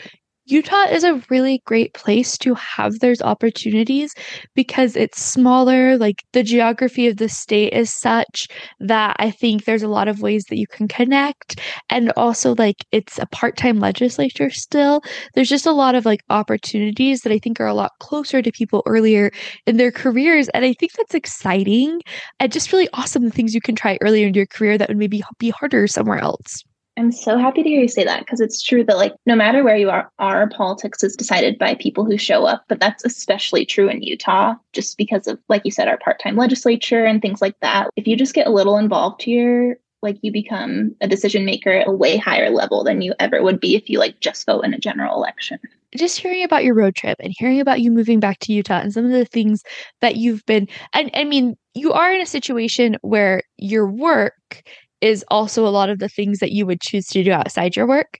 Utah 0.45 0.85
is 0.89 1.03
a 1.03 1.21
really 1.29 1.61
great 1.65 1.93
place 1.93 2.37
to 2.39 2.53
have 2.55 2.99
those 2.99 3.21
opportunities 3.21 4.13
because 4.55 4.95
it's 4.95 5.23
smaller. 5.23 5.97
Like 5.97 6.23
the 6.33 6.43
geography 6.43 7.07
of 7.07 7.17
the 7.17 7.29
state 7.29 7.73
is 7.73 7.93
such 7.93 8.47
that 8.79 9.15
I 9.19 9.31
think 9.31 9.63
there's 9.65 9.83
a 9.83 9.87
lot 9.87 10.07
of 10.07 10.21
ways 10.21 10.45
that 10.49 10.57
you 10.57 10.67
can 10.67 10.87
connect. 10.87 11.59
And 11.89 12.11
also, 12.17 12.55
like, 12.55 12.77
it's 12.91 13.19
a 13.19 13.27
part 13.27 13.55
time 13.55 13.79
legislature 13.79 14.49
still. 14.49 15.01
There's 15.35 15.49
just 15.49 15.67
a 15.67 15.71
lot 15.71 15.95
of 15.95 16.05
like 16.05 16.21
opportunities 16.29 17.21
that 17.21 17.31
I 17.31 17.39
think 17.39 17.59
are 17.59 17.67
a 17.67 17.73
lot 17.73 17.91
closer 17.99 18.41
to 18.41 18.51
people 18.51 18.83
earlier 18.87 19.31
in 19.67 19.77
their 19.77 19.91
careers. 19.91 20.49
And 20.49 20.65
I 20.65 20.73
think 20.73 20.93
that's 20.93 21.15
exciting 21.15 22.01
and 22.39 22.51
just 22.51 22.73
really 22.73 22.89
awesome 22.93 23.23
the 23.23 23.29
things 23.31 23.53
you 23.53 23.61
can 23.61 23.75
try 23.75 23.97
earlier 24.01 24.27
in 24.27 24.33
your 24.33 24.47
career 24.47 24.77
that 24.77 24.89
would 24.89 24.97
maybe 24.97 25.23
be 25.39 25.51
harder 25.51 25.87
somewhere 25.87 26.19
else. 26.19 26.63
I'm 26.97 27.11
so 27.11 27.37
happy 27.37 27.63
to 27.63 27.69
hear 27.69 27.81
you 27.81 27.87
say 27.87 28.03
that 28.03 28.19
because 28.19 28.41
it's 28.41 28.61
true 28.61 28.83
that 28.83 28.97
like 28.97 29.15
no 29.25 29.35
matter 29.35 29.63
where 29.63 29.77
you 29.77 29.89
are, 29.89 30.11
our 30.19 30.49
politics 30.49 31.03
is 31.03 31.15
decided 31.15 31.57
by 31.57 31.75
people 31.75 32.05
who 32.05 32.17
show 32.17 32.45
up, 32.45 32.65
but 32.67 32.79
that's 32.79 33.05
especially 33.05 33.65
true 33.65 33.87
in 33.89 34.03
Utah 34.03 34.55
just 34.73 34.97
because 34.97 35.25
of 35.25 35.39
like 35.47 35.63
you 35.63 35.71
said 35.71 35.87
our 35.87 35.97
part-time 35.97 36.35
legislature 36.35 37.05
and 37.05 37.21
things 37.21 37.41
like 37.41 37.55
that. 37.61 37.89
If 37.95 38.07
you 38.07 38.17
just 38.17 38.33
get 38.33 38.47
a 38.47 38.51
little 38.51 38.77
involved 38.77 39.21
here, 39.21 39.79
like 40.01 40.17
you 40.21 40.31
become 40.31 40.95
a 40.99 41.07
decision 41.07 41.45
maker 41.45 41.71
at 41.71 41.87
a 41.87 41.91
way 41.91 42.17
higher 42.17 42.49
level 42.49 42.83
than 42.83 43.01
you 43.01 43.13
ever 43.19 43.41
would 43.41 43.59
be 43.59 43.75
if 43.75 43.89
you 43.89 43.97
like 43.99 44.19
just 44.19 44.45
vote 44.45 44.61
in 44.61 44.73
a 44.73 44.79
general 44.79 45.15
election. 45.15 45.59
Just 45.95 46.19
hearing 46.19 46.43
about 46.43 46.63
your 46.63 46.73
road 46.73 46.95
trip 46.95 47.17
and 47.19 47.33
hearing 47.37 47.59
about 47.59 47.81
you 47.81 47.91
moving 47.91 48.19
back 48.19 48.39
to 48.39 48.53
Utah 48.53 48.79
and 48.79 48.93
some 48.93 49.05
of 49.05 49.11
the 49.11 49.25
things 49.25 49.63
that 50.01 50.17
you've 50.17 50.45
been 50.45 50.67
and 50.93 51.09
I 51.13 51.23
mean 51.23 51.55
you 51.73 51.93
are 51.93 52.13
in 52.13 52.21
a 52.21 52.25
situation 52.25 52.97
where 53.01 53.43
your 53.57 53.87
work 53.87 54.63
is 55.01 55.25
also 55.29 55.65
a 55.65 55.69
lot 55.69 55.89
of 55.89 55.99
the 55.99 56.09
things 56.09 56.39
that 56.39 56.51
you 56.51 56.65
would 56.65 56.81
choose 56.81 57.07
to 57.07 57.23
do 57.23 57.31
outside 57.31 57.75
your 57.75 57.87
work. 57.87 58.17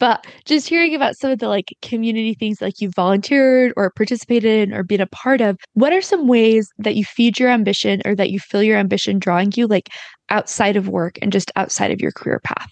But 0.00 0.26
just 0.44 0.68
hearing 0.68 0.94
about 0.94 1.16
some 1.16 1.30
of 1.30 1.38
the 1.38 1.48
like 1.48 1.72
community 1.80 2.34
things 2.34 2.60
like 2.60 2.80
you 2.80 2.90
volunteered 2.90 3.72
or 3.76 3.90
participated 3.90 4.68
in 4.68 4.74
or 4.74 4.82
been 4.82 5.00
a 5.00 5.06
part 5.06 5.40
of, 5.40 5.56
what 5.74 5.92
are 5.92 6.02
some 6.02 6.26
ways 6.26 6.68
that 6.78 6.96
you 6.96 7.04
feed 7.04 7.38
your 7.38 7.48
ambition 7.48 8.02
or 8.04 8.14
that 8.16 8.30
you 8.30 8.40
feel 8.40 8.62
your 8.62 8.76
ambition 8.76 9.18
drawing 9.18 9.52
you 9.54 9.66
like 9.66 9.88
outside 10.30 10.76
of 10.76 10.88
work 10.88 11.18
and 11.22 11.32
just 11.32 11.52
outside 11.56 11.90
of 11.90 12.00
your 12.00 12.12
career 12.12 12.40
path? 12.44 12.70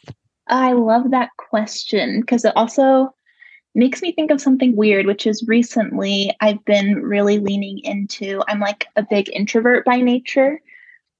I 0.48 0.72
love 0.72 1.10
that 1.12 1.30
question 1.38 2.20
because 2.20 2.44
it 2.44 2.56
also 2.56 3.14
makes 3.74 4.02
me 4.02 4.12
think 4.12 4.30
of 4.30 4.40
something 4.40 4.76
weird, 4.76 5.06
which 5.06 5.26
is 5.26 5.44
recently 5.46 6.34
I've 6.40 6.62
been 6.64 6.96
really 6.96 7.38
leaning 7.38 7.78
into, 7.84 8.42
I'm 8.48 8.60
like 8.60 8.86
a 8.96 9.06
big 9.08 9.30
introvert 9.32 9.84
by 9.84 9.98
nature. 9.98 10.60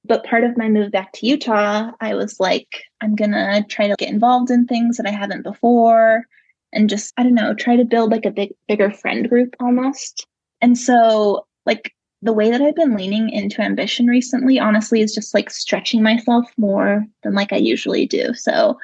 But 0.05 0.25
part 0.25 0.43
of 0.43 0.57
my 0.57 0.67
move 0.67 0.91
back 0.91 1.13
to 1.13 1.25
Utah, 1.25 1.91
I 2.01 2.15
was 2.15 2.39
like, 2.39 2.83
I'm 3.01 3.15
going 3.15 3.31
to 3.31 3.65
try 3.69 3.87
to 3.87 3.95
get 3.97 4.09
involved 4.09 4.51
in 4.51 4.65
things 4.65 4.97
that 4.97 5.07
I 5.07 5.11
haven't 5.11 5.43
before 5.43 6.25
and 6.73 6.89
just, 6.89 7.13
I 7.17 7.23
don't 7.23 7.35
know, 7.35 7.53
try 7.53 7.77
to 7.77 7.85
build 7.85 8.11
like 8.11 8.25
a 8.25 8.31
big, 8.31 8.53
bigger 8.67 8.91
friend 8.91 9.29
group 9.29 9.55
almost. 9.59 10.27
And 10.61 10.77
so, 10.77 11.47
like, 11.65 11.93
the 12.21 12.33
way 12.33 12.49
that 12.49 12.61
I've 12.61 12.75
been 12.75 12.95
leaning 12.95 13.29
into 13.29 13.61
ambition 13.61 14.07
recently, 14.07 14.59
honestly, 14.59 15.01
is 15.01 15.13
just 15.13 15.33
like 15.33 15.49
stretching 15.49 16.01
myself 16.01 16.45
more 16.57 17.05
than 17.23 17.33
like 17.33 17.53
I 17.53 17.57
usually 17.57 18.05
do. 18.05 18.33
So, 18.33 18.77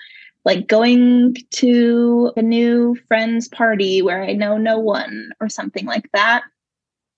like 0.46 0.68
going 0.68 1.36
to 1.52 2.32
a 2.38 2.42
new 2.42 2.96
friend's 3.08 3.48
party 3.50 4.02
where 4.02 4.24
I 4.24 4.34
know 4.34 4.58
no 4.58 4.80
one 4.80 5.32
or 5.42 5.50
something 5.50 5.86
like 5.86 6.10
that. 6.14 6.44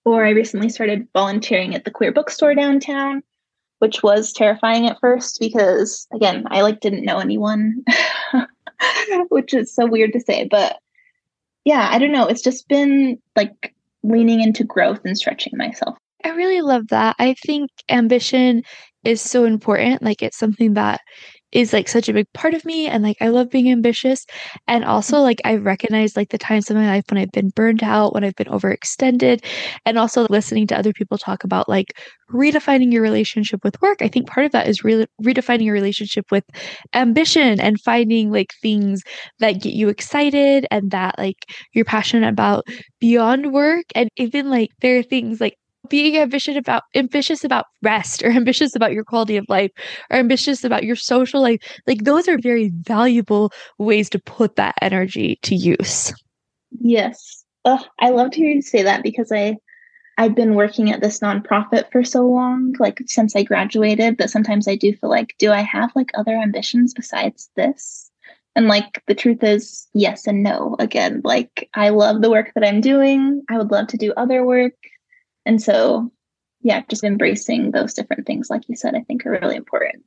Or 0.05 0.25
I 0.25 0.31
recently 0.31 0.69
started 0.69 1.07
volunteering 1.13 1.75
at 1.75 1.85
the 1.85 1.91
queer 1.91 2.11
bookstore 2.11 2.55
downtown 2.55 3.21
which 3.81 4.03
was 4.03 4.31
terrifying 4.31 4.85
at 4.85 4.99
first 5.01 5.39
because 5.39 6.07
again, 6.13 6.45
I 6.51 6.61
like 6.61 6.81
didn't 6.81 7.03
know 7.03 7.17
anyone, 7.17 7.83
which 9.29 9.55
is 9.55 9.73
so 9.73 9.87
weird 9.87 10.13
to 10.13 10.19
say, 10.19 10.47
but 10.49 10.77
yeah, 11.65 11.89
I 11.91 11.97
don't 11.97 12.11
know. 12.11 12.27
It's 12.27 12.43
just 12.43 12.67
been 12.67 13.19
like 13.35 13.73
leaning 14.03 14.39
into 14.39 14.63
growth 14.63 15.01
and 15.03 15.17
stretching 15.17 15.53
myself. 15.55 15.97
I 16.23 16.29
really 16.29 16.61
love 16.61 16.89
that. 16.89 17.15
I 17.17 17.33
think 17.43 17.71
ambition 17.89 18.61
is 19.03 19.19
so 19.19 19.45
important. 19.45 20.03
Like 20.03 20.21
it's 20.21 20.37
something 20.37 20.75
that 20.75 21.01
is 21.51 21.73
like 21.73 21.87
such 21.87 22.07
a 22.07 22.13
big 22.13 22.31
part 22.33 22.53
of 22.53 22.63
me 22.65 22.87
and 22.87 23.03
like 23.03 23.17
I 23.21 23.27
love 23.29 23.49
being 23.49 23.71
ambitious 23.71 24.25
and 24.67 24.85
also 24.85 25.19
like 25.19 25.41
I 25.43 25.55
recognize 25.55 26.15
like 26.15 26.29
the 26.29 26.37
times 26.37 26.69
in 26.69 26.77
my 26.77 26.87
life 26.87 27.03
when 27.09 27.17
I've 27.17 27.31
been 27.31 27.49
burned 27.49 27.83
out, 27.83 28.13
when 28.13 28.23
I've 28.23 28.35
been 28.35 28.47
overextended 28.47 29.43
and 29.85 29.97
also 29.97 30.27
listening 30.29 30.67
to 30.67 30.77
other 30.77 30.93
people 30.93 31.17
talk 31.17 31.43
about 31.43 31.67
like 31.67 31.97
redefining 32.31 32.91
your 32.91 33.01
relationship 33.01 33.63
with 33.63 33.81
work. 33.81 34.01
I 34.01 34.07
think 34.07 34.27
part 34.27 34.45
of 34.45 34.51
that 34.53 34.67
is 34.67 34.83
really 34.83 35.07
redefining 35.23 35.65
your 35.65 35.73
relationship 35.73 36.25
with 36.31 36.45
ambition 36.93 37.59
and 37.59 37.79
finding 37.81 38.31
like 38.31 38.53
things 38.61 39.03
that 39.39 39.61
get 39.61 39.73
you 39.73 39.89
excited 39.89 40.65
and 40.71 40.91
that 40.91 41.17
like 41.17 41.45
you're 41.73 41.85
passionate 41.85 42.29
about 42.29 42.65
beyond 42.99 43.51
work 43.51 43.85
and 43.95 44.09
even 44.17 44.49
like 44.49 44.69
there 44.81 44.97
are 44.97 45.03
things 45.03 45.41
like 45.41 45.55
being 45.91 46.17
ambitious 46.17 46.55
about 46.55 46.83
ambitious 46.95 47.43
about 47.43 47.65
rest 47.83 48.23
or 48.23 48.31
ambitious 48.31 48.75
about 48.75 48.93
your 48.93 49.03
quality 49.03 49.35
of 49.35 49.45
life 49.49 49.71
or 50.09 50.17
ambitious 50.17 50.63
about 50.63 50.85
your 50.85 50.95
social 50.95 51.41
life 51.41 51.59
like 51.85 52.05
those 52.05 52.29
are 52.29 52.39
very 52.39 52.71
valuable 52.73 53.51
ways 53.77 54.09
to 54.09 54.17
put 54.17 54.55
that 54.55 54.73
energy 54.81 55.37
to 55.43 55.53
use. 55.53 56.13
Yes. 56.79 57.43
I 57.65 58.09
love 58.09 58.31
to 58.31 58.37
hear 58.37 58.49
you 58.49 58.61
say 58.61 58.81
that 58.81 59.03
because 59.03 59.31
i 59.31 59.55
i've 60.17 60.35
been 60.35 60.55
working 60.55 60.91
at 60.91 61.01
this 61.01 61.19
nonprofit 61.19 61.91
for 61.91 62.03
so 62.03 62.25
long 62.25 62.73
like 62.79 62.99
since 63.05 63.35
i 63.35 63.43
graduated 63.43 64.17
that 64.17 64.29
sometimes 64.29 64.67
i 64.67 64.75
do 64.75 64.93
feel 64.95 65.09
like 65.09 65.35
do 65.39 65.51
i 65.51 65.61
have 65.61 65.89
like 65.95 66.09
other 66.15 66.33
ambitions 66.33 66.93
besides 66.93 67.49
this? 67.55 68.09
And 68.55 68.67
like 68.67 69.01
the 69.07 69.15
truth 69.15 69.43
is 69.43 69.87
yes 69.93 70.27
and 70.27 70.41
no 70.41 70.75
again. 70.79 71.21
Like 71.23 71.69
i 71.73 71.89
love 71.89 72.21
the 72.21 72.31
work 72.31 72.51
that 72.55 72.65
i'm 72.65 72.79
doing. 72.79 73.43
I 73.49 73.57
would 73.57 73.71
love 73.71 73.87
to 73.87 73.97
do 73.97 74.13
other 74.13 74.45
work 74.45 74.73
and 75.45 75.61
so, 75.61 76.11
yeah, 76.61 76.81
just 76.89 77.03
embracing 77.03 77.71
those 77.71 77.93
different 77.93 78.25
things, 78.27 78.49
like 78.49 78.63
you 78.67 78.75
said, 78.75 78.95
I 78.95 79.01
think 79.01 79.25
are 79.25 79.31
really 79.31 79.55
important. 79.55 80.03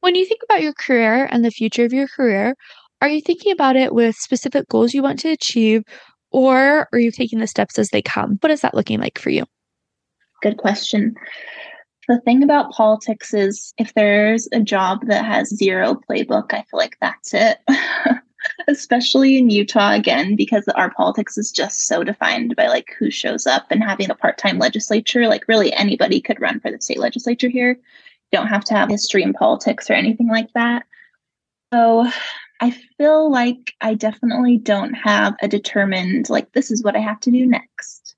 When 0.00 0.14
you 0.14 0.26
think 0.26 0.40
about 0.42 0.62
your 0.62 0.72
career 0.72 1.28
and 1.30 1.44
the 1.44 1.50
future 1.50 1.84
of 1.84 1.92
your 1.92 2.08
career, 2.08 2.54
are 3.00 3.08
you 3.08 3.20
thinking 3.20 3.52
about 3.52 3.76
it 3.76 3.94
with 3.94 4.16
specific 4.16 4.68
goals 4.68 4.94
you 4.94 5.02
want 5.02 5.20
to 5.20 5.30
achieve, 5.30 5.82
or 6.30 6.88
are 6.92 6.98
you 6.98 7.10
taking 7.10 7.38
the 7.38 7.46
steps 7.46 7.78
as 7.78 7.90
they 7.90 8.02
come? 8.02 8.38
What 8.40 8.52
is 8.52 8.62
that 8.62 8.74
looking 8.74 9.00
like 9.00 9.18
for 9.18 9.30
you? 9.30 9.44
Good 10.42 10.56
question. 10.56 11.14
The 12.08 12.20
thing 12.24 12.42
about 12.42 12.72
politics 12.72 13.32
is 13.32 13.72
if 13.78 13.94
there's 13.94 14.48
a 14.52 14.60
job 14.60 15.06
that 15.06 15.24
has 15.24 15.54
zero 15.54 15.96
playbook, 16.08 16.52
I 16.52 16.64
feel 16.68 16.78
like 16.78 16.96
that's 17.00 17.32
it. 17.32 17.58
especially 18.68 19.38
in 19.38 19.50
Utah 19.50 19.92
again, 19.92 20.36
because 20.36 20.66
our 20.68 20.90
politics 20.92 21.36
is 21.38 21.52
just 21.52 21.86
so 21.86 22.04
defined 22.04 22.56
by 22.56 22.68
like 22.68 22.94
who 22.98 23.10
shows 23.10 23.46
up 23.46 23.66
and 23.70 23.82
having 23.82 24.10
a 24.10 24.14
part 24.14 24.38
time 24.38 24.58
legislature. 24.58 25.28
Like, 25.28 25.48
really, 25.48 25.72
anybody 25.72 26.20
could 26.20 26.40
run 26.40 26.60
for 26.60 26.70
the 26.70 26.80
state 26.80 26.98
legislature 26.98 27.48
here. 27.48 27.70
You 27.70 28.38
don't 28.38 28.48
have 28.48 28.64
to 28.64 28.74
have 28.74 28.88
history 28.88 29.22
in 29.22 29.32
politics 29.32 29.90
or 29.90 29.94
anything 29.94 30.28
like 30.28 30.52
that. 30.54 30.86
So, 31.72 32.06
I 32.60 32.70
feel 32.96 33.30
like 33.30 33.74
I 33.80 33.94
definitely 33.94 34.56
don't 34.56 34.94
have 34.94 35.34
a 35.42 35.48
determined, 35.48 36.30
like, 36.30 36.52
this 36.52 36.70
is 36.70 36.84
what 36.84 36.94
I 36.94 37.00
have 37.00 37.18
to 37.20 37.30
do 37.30 37.44
next. 37.44 38.14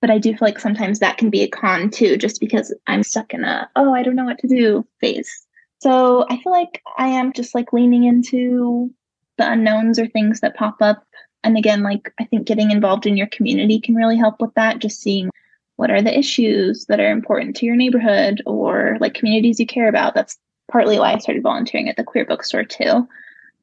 But 0.00 0.10
I 0.10 0.18
do 0.18 0.30
feel 0.30 0.48
like 0.48 0.58
sometimes 0.58 0.98
that 0.98 1.18
can 1.18 1.28
be 1.28 1.42
a 1.42 1.48
con 1.48 1.90
too, 1.90 2.16
just 2.16 2.40
because 2.40 2.74
I'm 2.86 3.02
stuck 3.02 3.34
in 3.34 3.44
a, 3.44 3.70
oh, 3.76 3.92
I 3.94 4.02
don't 4.02 4.16
know 4.16 4.24
what 4.24 4.38
to 4.38 4.48
do 4.48 4.86
phase. 5.00 5.46
So 5.80 6.26
I 6.30 6.38
feel 6.38 6.52
like 6.52 6.80
I 6.96 7.08
am 7.08 7.32
just 7.32 7.54
like 7.54 7.72
leaning 7.72 8.04
into 8.04 8.90
the 9.38 9.50
unknowns 9.50 9.98
or 9.98 10.06
things 10.06 10.40
that 10.40 10.56
pop 10.56 10.76
up. 10.80 11.04
And 11.44 11.56
again, 11.56 11.82
like 11.82 12.12
I 12.20 12.24
think 12.24 12.46
getting 12.46 12.70
involved 12.70 13.06
in 13.06 13.16
your 13.16 13.26
community 13.28 13.80
can 13.80 13.94
really 13.94 14.16
help 14.16 14.40
with 14.40 14.54
that. 14.54 14.78
Just 14.78 15.00
seeing 15.00 15.30
what 15.76 15.90
are 15.90 16.02
the 16.02 16.16
issues 16.16 16.86
that 16.86 17.00
are 17.00 17.10
important 17.10 17.56
to 17.56 17.66
your 17.66 17.76
neighborhood 17.76 18.42
or 18.46 18.98
like 19.00 19.14
communities 19.14 19.58
you 19.58 19.66
care 19.66 19.88
about. 19.88 20.14
That's 20.14 20.38
partly 20.70 20.98
why 20.98 21.12
I 21.14 21.18
started 21.18 21.42
volunteering 21.42 21.88
at 21.88 21.96
the 21.96 22.04
queer 22.04 22.24
bookstore 22.24 22.64
too. 22.64 23.08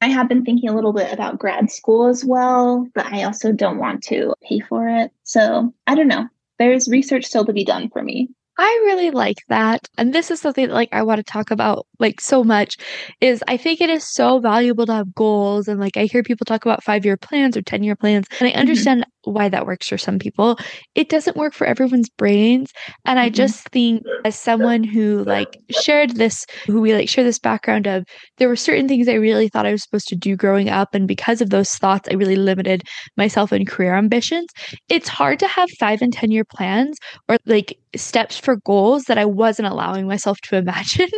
I 0.02 0.08
have 0.08 0.28
been 0.28 0.44
thinking 0.44 0.68
a 0.68 0.74
little 0.74 0.92
bit 0.92 1.12
about 1.12 1.38
grad 1.38 1.70
school 1.70 2.06
as 2.06 2.24
well, 2.24 2.86
but 2.94 3.06
I 3.06 3.24
also 3.24 3.52
don't 3.52 3.78
want 3.78 4.02
to 4.04 4.34
pay 4.42 4.60
for 4.60 4.88
it. 4.88 5.12
So 5.24 5.74
I 5.86 5.94
don't 5.94 6.08
know. 6.08 6.26
There's 6.58 6.88
research 6.88 7.24
still 7.24 7.44
to 7.44 7.52
be 7.52 7.64
done 7.64 7.90
for 7.90 8.02
me. 8.02 8.30
I 8.62 8.82
really 8.84 9.10
like 9.10 9.38
that. 9.48 9.88
And 9.96 10.12
this 10.12 10.30
is 10.30 10.38
something 10.38 10.68
that, 10.68 10.74
like 10.74 10.90
I 10.92 11.02
want 11.02 11.16
to 11.16 11.22
talk 11.22 11.50
about 11.50 11.86
like 11.98 12.20
so 12.20 12.44
much 12.44 12.76
is 13.22 13.42
I 13.48 13.56
think 13.56 13.80
it 13.80 13.88
is 13.88 14.06
so 14.06 14.38
valuable 14.38 14.84
to 14.84 14.92
have 14.92 15.14
goals 15.14 15.66
and 15.66 15.80
like 15.80 15.96
I 15.96 16.04
hear 16.04 16.22
people 16.22 16.44
talk 16.44 16.66
about 16.66 16.84
5-year 16.84 17.16
plans 17.16 17.56
or 17.56 17.62
10-year 17.62 17.96
plans 17.96 18.26
and 18.38 18.48
I 18.48 18.50
mm-hmm. 18.50 18.60
understand 18.60 19.00
mm-hmm. 19.00 19.10
Why 19.24 19.48
that 19.48 19.66
works 19.66 19.88
for 19.88 19.98
some 19.98 20.18
people. 20.18 20.58
It 20.94 21.08
doesn't 21.08 21.36
work 21.36 21.54
for 21.54 21.66
everyone's 21.66 22.08
brains 22.08 22.70
and 23.04 23.18
mm-hmm. 23.18 23.26
I 23.26 23.30
just 23.30 23.68
think 23.70 24.02
as 24.24 24.36
someone 24.36 24.84
who 24.84 25.24
like 25.24 25.58
shared 25.70 26.16
this 26.16 26.44
who 26.66 26.80
we 26.80 26.94
like 26.94 27.08
share 27.08 27.24
this 27.24 27.38
background 27.38 27.86
of 27.86 28.04
there 28.38 28.48
were 28.48 28.56
certain 28.56 28.88
things 28.88 29.08
I 29.08 29.14
really 29.14 29.48
thought 29.48 29.66
I 29.66 29.72
was 29.72 29.82
supposed 29.82 30.08
to 30.08 30.16
do 30.16 30.36
growing 30.36 30.68
up 30.68 30.94
and 30.94 31.06
because 31.06 31.40
of 31.40 31.50
those 31.50 31.70
thoughts 31.70 32.08
I 32.10 32.14
really 32.14 32.36
limited 32.36 32.82
myself 33.16 33.52
in 33.52 33.66
career 33.66 33.94
ambitions. 33.94 34.48
It's 34.88 35.08
hard 35.08 35.38
to 35.40 35.48
have 35.48 35.68
5 35.78 36.02
and 36.02 36.12
10 36.12 36.30
year 36.30 36.44
plans 36.44 36.98
or 37.28 37.36
like 37.46 37.78
steps 37.96 38.38
for 38.38 38.56
goals 38.56 39.04
that 39.04 39.18
I 39.18 39.24
wasn't 39.24 39.68
allowing 39.68 40.06
myself 40.06 40.38
to 40.42 40.56
imagine 40.60 41.10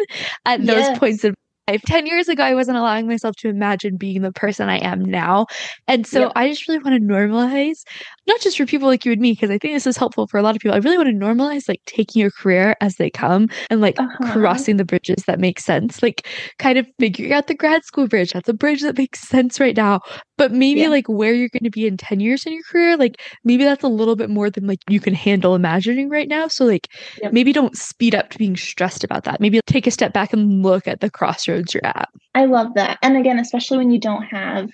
at 0.45 0.65
those 0.65 0.99
points 0.99 1.25
in. 1.25 1.35
10 1.69 2.07
years 2.07 2.29
ago, 2.29 2.43
I 2.43 2.55
wasn't 2.55 2.79
allowing 2.79 3.07
myself 3.07 3.37
to 3.37 3.49
imagine 3.49 3.97
being 3.97 4.23
the 4.23 4.33
person 4.33 4.69
I 4.69 4.79
am 4.79 5.05
now. 5.05 5.47
And 5.87 6.07
so 6.07 6.23
yep. 6.23 6.33
I 6.35 6.49
just 6.49 6.67
really 6.67 6.83
want 6.83 6.97
to 6.97 7.01
normalize, 7.01 7.85
not 8.27 8.41
just 8.41 8.57
for 8.57 8.67
people 8.67 8.89
like 8.89 9.05
you 9.05 9.13
and 9.13 9.21
me, 9.21 9.33
because 9.33 9.51
I 9.51 9.59
think 9.59 9.75
this 9.75 9.87
is 9.87 9.97
helpful 9.97 10.27
for 10.27 10.39
a 10.39 10.43
lot 10.43 10.57
of 10.57 10.61
people. 10.61 10.75
I 10.75 10.79
really 10.79 10.99
want 10.99 11.09
to 11.09 11.15
normalize 11.15 11.69
like 11.69 11.81
taking 11.87 12.21
your 12.21 12.33
career 12.33 12.75
as 12.81 12.97
they 12.97 13.11
come 13.11 13.49
and 13.71 13.81
like 13.81 13.99
uh-huh. 13.99 14.33
crossing 14.33 14.77
the 14.77 14.85
bridges 14.85 15.25
that 15.27 15.39
make 15.39 15.61
sense, 15.61 16.03
like 16.03 16.27
kind 16.59 16.79
of 16.79 16.87
figuring 16.99 17.33
out 17.33 17.47
the 17.47 17.55
grad 17.55 17.85
school 17.85 18.09
bridge. 18.09 18.33
That's 18.33 18.49
a 18.49 18.55
bridge 18.55 18.83
that 18.83 18.99
makes 18.99 19.21
sense 19.21 19.61
right 19.61 19.77
now. 19.77 20.01
But 20.39 20.51
maybe 20.51 20.81
yeah. 20.81 20.89
like 20.89 21.09
where 21.09 21.33
you're 21.33 21.49
going 21.49 21.63
to 21.63 21.71
be 21.71 21.87
in 21.87 21.97
10 21.97 22.19
years 22.19 22.45
in 22.45 22.55
your 22.55 22.65
career, 22.65 22.97
like 22.97 23.21
maybe 23.45 23.63
that's 23.63 23.85
a 23.85 23.89
little 23.89 24.17
bit 24.17 24.31
more 24.31 24.51
than 24.51 24.67
like 24.67 24.81
you 24.89 24.99
can 24.99 25.15
handle 25.15 25.55
imagining 25.55 26.09
right 26.09 26.27
now. 26.27 26.49
So 26.49 26.65
like 26.65 26.89
yep. 27.23 27.33
maybe 27.33 27.53
don't 27.53 27.77
speed 27.77 28.17
up 28.17 28.31
to 28.31 28.39
being 28.39 28.57
stressed 28.57 29.05
about 29.05 29.23
that. 29.25 29.41
Maybe 29.41 29.61
take 29.67 29.87
a 29.87 29.93
step 29.93 30.13
back 30.13 30.33
and 30.33 30.65
look 30.65 30.89
at 30.89 31.01
the 31.01 31.11
crossroads 31.11 31.52
you're 31.57 31.87
at. 31.87 32.09
I 32.35 32.47
love 32.47 32.75
that. 32.75 32.99
And 33.03 33.17
again, 33.17 33.39
especially 33.39 33.79
when 33.79 33.91
you 33.91 33.99
don't 33.99 34.23
have 34.23 34.71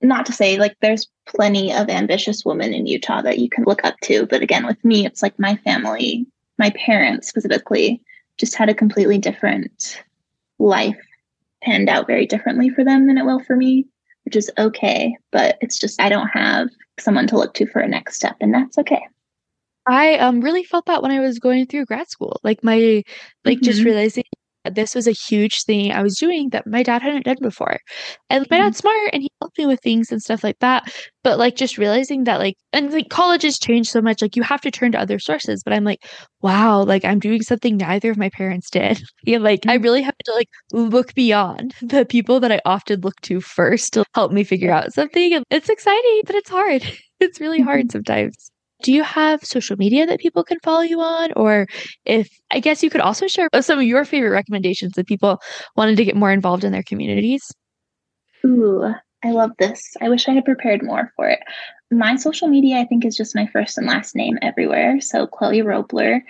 not 0.00 0.26
to 0.26 0.32
say 0.32 0.58
like 0.58 0.76
there's 0.80 1.08
plenty 1.26 1.72
of 1.72 1.88
ambitious 1.88 2.44
women 2.44 2.72
in 2.72 2.86
Utah 2.86 3.22
that 3.22 3.38
you 3.38 3.48
can 3.48 3.64
look 3.64 3.84
up 3.84 3.96
to, 4.04 4.26
but 4.26 4.42
again, 4.42 4.66
with 4.66 4.82
me, 4.84 5.04
it's 5.04 5.22
like 5.22 5.38
my 5.38 5.56
family, 5.56 6.26
my 6.58 6.70
parents 6.70 7.28
specifically, 7.28 8.00
just 8.36 8.54
had 8.54 8.68
a 8.68 8.74
completely 8.74 9.18
different 9.18 10.02
life 10.58 10.98
panned 11.62 11.88
out 11.88 12.06
very 12.06 12.26
differently 12.26 12.70
for 12.70 12.84
them 12.84 13.06
than 13.06 13.18
it 13.18 13.24
will 13.24 13.42
for 13.42 13.56
me, 13.56 13.86
which 14.24 14.36
is 14.36 14.50
okay. 14.58 15.16
But 15.32 15.58
it's 15.60 15.78
just 15.78 16.00
I 16.00 16.08
don't 16.08 16.28
have 16.28 16.68
someone 17.00 17.26
to 17.28 17.36
look 17.36 17.54
to 17.54 17.66
for 17.66 17.80
a 17.80 17.88
next 17.88 18.14
step, 18.14 18.36
and 18.40 18.54
that's 18.54 18.78
okay. 18.78 19.02
I 19.86 20.18
um 20.18 20.40
really 20.40 20.64
felt 20.64 20.86
that 20.86 21.02
when 21.02 21.10
I 21.10 21.20
was 21.20 21.38
going 21.38 21.66
through 21.66 21.86
grad 21.86 22.08
school. 22.08 22.38
Like 22.44 22.62
my 22.62 23.02
like 23.44 23.58
mm-hmm. 23.58 23.64
just 23.64 23.82
realizing 23.82 24.24
this 24.74 24.94
was 24.94 25.06
a 25.06 25.12
huge 25.12 25.64
thing 25.64 25.92
I 25.92 26.02
was 26.02 26.16
doing 26.16 26.50
that 26.50 26.66
my 26.66 26.82
dad 26.82 27.02
hadn't 27.02 27.24
done 27.24 27.36
before. 27.40 27.78
And 28.30 28.46
my 28.50 28.58
dad's 28.58 28.78
mm-hmm. 28.78 28.88
smart 28.88 29.10
and 29.12 29.22
he 29.22 29.30
helped 29.40 29.58
me 29.58 29.66
with 29.66 29.80
things 29.80 30.10
and 30.10 30.22
stuff 30.22 30.44
like 30.44 30.58
that. 30.60 30.92
But 31.22 31.38
like 31.38 31.56
just 31.56 31.78
realizing 31.78 32.24
that 32.24 32.38
like 32.38 32.56
and 32.72 32.92
like 32.92 33.08
college 33.08 33.42
has 33.42 33.58
changed 33.58 33.90
so 33.90 34.00
much, 34.00 34.22
like 34.22 34.36
you 34.36 34.42
have 34.42 34.60
to 34.62 34.70
turn 34.70 34.92
to 34.92 35.00
other 35.00 35.18
sources. 35.18 35.62
But 35.62 35.72
I'm 35.72 35.84
like, 35.84 36.04
wow, 36.42 36.82
like 36.82 37.04
I'm 37.04 37.18
doing 37.18 37.42
something 37.42 37.76
neither 37.76 38.10
of 38.10 38.16
my 38.16 38.30
parents 38.30 38.70
did. 38.70 39.02
yeah, 39.24 39.38
like 39.38 39.66
I 39.66 39.76
mm-hmm. 39.76 39.84
really 39.84 40.02
have 40.02 40.18
to 40.24 40.32
like 40.32 40.48
look 40.72 41.14
beyond 41.14 41.74
the 41.82 42.04
people 42.04 42.40
that 42.40 42.52
I 42.52 42.60
often 42.64 43.00
look 43.00 43.20
to 43.22 43.40
first 43.40 43.94
to 43.94 44.04
help 44.14 44.32
me 44.32 44.44
figure 44.44 44.72
out 44.72 44.92
something. 44.92 45.34
And 45.34 45.44
it's 45.50 45.68
exciting, 45.68 46.22
but 46.26 46.36
it's 46.36 46.50
hard. 46.50 46.82
It's 47.20 47.40
really 47.40 47.60
hard 47.60 47.80
mm-hmm. 47.80 47.90
sometimes 47.90 48.52
do 48.82 48.92
you 48.92 49.02
have 49.02 49.44
social 49.44 49.76
media 49.76 50.06
that 50.06 50.20
people 50.20 50.44
can 50.44 50.58
follow 50.62 50.82
you 50.82 51.00
on? 51.00 51.32
Or 51.32 51.66
if 52.04 52.28
I 52.50 52.60
guess 52.60 52.82
you 52.82 52.90
could 52.90 53.00
also 53.00 53.26
share 53.26 53.48
some 53.60 53.78
of 53.78 53.84
your 53.84 54.04
favorite 54.04 54.30
recommendations 54.30 54.92
that 54.92 55.06
people 55.06 55.40
wanted 55.76 55.96
to 55.96 56.04
get 56.04 56.16
more 56.16 56.32
involved 56.32 56.64
in 56.64 56.72
their 56.72 56.82
communities. 56.82 57.42
Ooh, 58.46 58.92
I 59.24 59.30
love 59.30 59.50
this. 59.58 59.82
I 60.00 60.08
wish 60.08 60.28
I 60.28 60.32
had 60.32 60.44
prepared 60.44 60.82
more 60.82 61.12
for 61.16 61.28
it. 61.28 61.40
My 61.90 62.16
social 62.16 62.48
media, 62.48 62.78
I 62.78 62.84
think, 62.84 63.04
is 63.04 63.16
just 63.16 63.34
my 63.34 63.46
first 63.46 63.78
and 63.78 63.86
last 63.86 64.14
name 64.14 64.38
everywhere. 64.42 65.00
So 65.00 65.26
Chloe 65.26 65.62
Roblyer. 65.62 66.20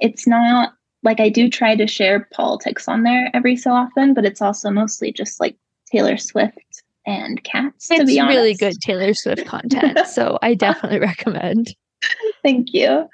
It's 0.00 0.26
not 0.26 0.74
like 1.02 1.18
I 1.18 1.28
do 1.28 1.48
try 1.48 1.74
to 1.74 1.86
share 1.86 2.28
politics 2.32 2.88
on 2.88 3.02
there 3.02 3.30
every 3.34 3.56
so 3.56 3.72
often, 3.72 4.14
but 4.14 4.24
it's 4.24 4.42
also 4.42 4.70
mostly 4.70 5.12
just 5.12 5.40
like 5.40 5.56
Taylor 5.90 6.16
Swift 6.16 6.82
and 7.06 7.42
cats. 7.42 7.88
It's 7.90 8.12
really 8.12 8.54
good 8.54 8.74
Taylor 8.80 9.14
Swift 9.14 9.46
content. 9.46 9.98
so 10.06 10.38
I 10.42 10.54
definitely 10.54 11.00
recommend. 11.00 11.74
Thank 12.42 12.72
you. 12.72 13.08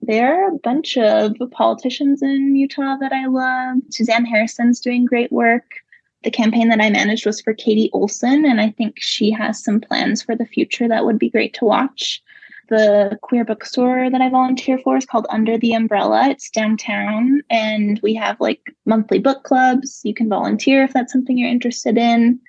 There 0.00 0.44
are 0.44 0.48
a 0.48 0.58
bunch 0.58 0.98
of 0.98 1.34
politicians 1.50 2.22
in 2.22 2.54
Utah 2.56 2.96
that 2.98 3.12
I 3.12 3.26
love. 3.26 3.78
Suzanne 3.90 4.26
Harrison's 4.26 4.80
doing 4.80 5.06
great 5.06 5.32
work. 5.32 5.64
The 6.24 6.30
campaign 6.30 6.68
that 6.68 6.80
I 6.80 6.90
managed 6.90 7.26
was 7.26 7.40
for 7.40 7.54
Katie 7.54 7.90
Olson, 7.92 8.44
and 8.44 8.60
I 8.60 8.70
think 8.70 8.94
she 8.98 9.30
has 9.30 9.62
some 9.62 9.80
plans 9.80 10.22
for 10.22 10.34
the 10.34 10.46
future 10.46 10.88
that 10.88 11.04
would 11.04 11.18
be 11.18 11.30
great 11.30 11.54
to 11.54 11.64
watch. 11.64 12.22
the 12.68 13.18
queer 13.22 13.44
bookstore 13.44 14.08
that 14.10 14.20
I 14.22 14.30
volunteer 14.30 14.78
for 14.78 14.96
is 14.96 15.04
called 15.04 15.26
Under 15.28 15.58
the 15.58 15.74
Umbrella. 15.74 16.28
It's 16.30 16.48
downtown, 16.50 17.42
and 17.50 18.00
we 18.02 18.14
have 18.14 18.40
like 18.40 18.74
monthly 18.86 19.18
book 19.18 19.42
clubs. 19.44 20.00
You 20.02 20.14
can 20.14 20.28
volunteer 20.28 20.82
if 20.82 20.92
that's 20.92 21.12
something 21.12 21.36
you're 21.36 21.50
interested 21.50 21.98
in. 21.98 22.40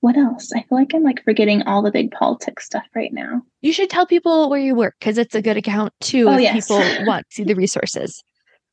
What 0.00 0.16
else? 0.16 0.52
I 0.54 0.60
feel 0.62 0.78
like 0.78 0.94
I'm 0.94 1.02
like 1.02 1.24
forgetting 1.24 1.62
all 1.62 1.82
the 1.82 1.90
big 1.90 2.12
politics 2.12 2.66
stuff 2.66 2.86
right 2.94 3.12
now. 3.12 3.42
You 3.62 3.72
should 3.72 3.90
tell 3.90 4.06
people 4.06 4.48
where 4.48 4.60
you 4.60 4.74
work 4.74 4.94
because 5.00 5.18
it's 5.18 5.34
a 5.34 5.42
good 5.42 5.56
account 5.56 5.92
too 6.00 6.28
Oh, 6.28 6.34
if 6.34 6.42
yes. 6.42 6.68
people 6.68 6.78
want 7.06 7.26
to 7.28 7.34
see 7.34 7.44
the 7.44 7.54
resources. 7.54 8.22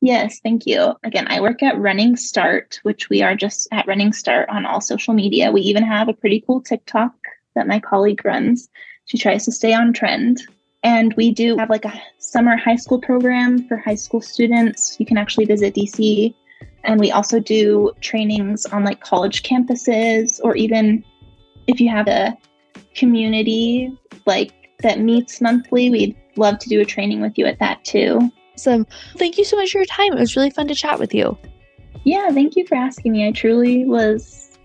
Yes, 0.00 0.38
thank 0.42 0.66
you. 0.66 0.94
Again, 1.04 1.26
I 1.28 1.40
work 1.40 1.62
at 1.62 1.78
Running 1.78 2.16
Start, 2.16 2.78
which 2.82 3.08
we 3.08 3.22
are 3.22 3.34
just 3.34 3.66
at 3.72 3.86
Running 3.88 4.12
Start 4.12 4.48
on 4.50 4.66
all 4.66 4.80
social 4.80 5.14
media. 5.14 5.50
We 5.50 5.62
even 5.62 5.82
have 5.82 6.08
a 6.08 6.12
pretty 6.12 6.44
cool 6.46 6.60
TikTok 6.60 7.12
that 7.54 7.66
my 7.66 7.80
colleague 7.80 8.24
runs. 8.24 8.68
She 9.06 9.18
tries 9.18 9.44
to 9.46 9.52
stay 9.52 9.72
on 9.72 9.92
trend. 9.92 10.42
And 10.82 11.12
we 11.16 11.32
do 11.32 11.56
have 11.56 11.70
like 11.70 11.86
a 11.86 12.00
summer 12.18 12.56
high 12.56 12.76
school 12.76 13.00
program 13.00 13.66
for 13.66 13.78
high 13.78 13.94
school 13.96 14.20
students. 14.20 14.96
You 15.00 15.06
can 15.06 15.16
actually 15.16 15.46
visit 15.46 15.74
DC. 15.74 16.34
And 16.84 17.00
we 17.00 17.10
also 17.10 17.40
do 17.40 17.90
trainings 18.00 18.66
on 18.66 18.84
like 18.84 19.00
college 19.00 19.42
campuses, 19.42 20.38
or 20.44 20.54
even 20.54 21.02
if 21.66 21.80
you 21.80 21.88
have 21.88 22.08
a 22.08 22.36
community 22.94 23.96
like 24.26 24.52
that 24.80 25.00
meets 25.00 25.40
monthly, 25.40 25.90
we'd 25.90 26.16
love 26.36 26.58
to 26.58 26.68
do 26.68 26.80
a 26.80 26.84
training 26.84 27.20
with 27.20 27.38
you 27.38 27.46
at 27.46 27.58
that 27.58 27.84
too. 27.84 28.30
So 28.56 28.84
thank 29.16 29.38
you 29.38 29.44
so 29.44 29.56
much 29.56 29.72
for 29.72 29.78
your 29.78 29.86
time. 29.86 30.12
It 30.12 30.20
was 30.20 30.36
really 30.36 30.50
fun 30.50 30.68
to 30.68 30.74
chat 30.74 30.98
with 30.98 31.14
you. 31.14 31.36
Yeah, 32.04 32.30
thank 32.30 32.56
you 32.56 32.66
for 32.66 32.74
asking 32.74 33.12
me. 33.12 33.26
I 33.26 33.32
truly 33.32 33.84
was 33.84 34.58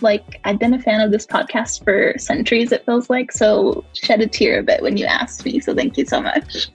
like, 0.00 0.40
I've 0.44 0.58
been 0.58 0.74
a 0.74 0.80
fan 0.80 1.00
of 1.00 1.10
this 1.10 1.26
podcast 1.26 1.84
for 1.84 2.18
centuries, 2.18 2.72
it 2.72 2.84
feels 2.84 3.08
like. 3.08 3.32
So, 3.32 3.84
shed 3.94 4.20
a 4.20 4.26
tear 4.26 4.60
a 4.60 4.62
bit 4.62 4.82
when 4.82 4.96
you 4.96 5.06
asked 5.06 5.44
me. 5.44 5.60
So, 5.60 5.74
thank 5.74 5.96
you 5.96 6.04
so 6.04 6.20
much. 6.20 6.68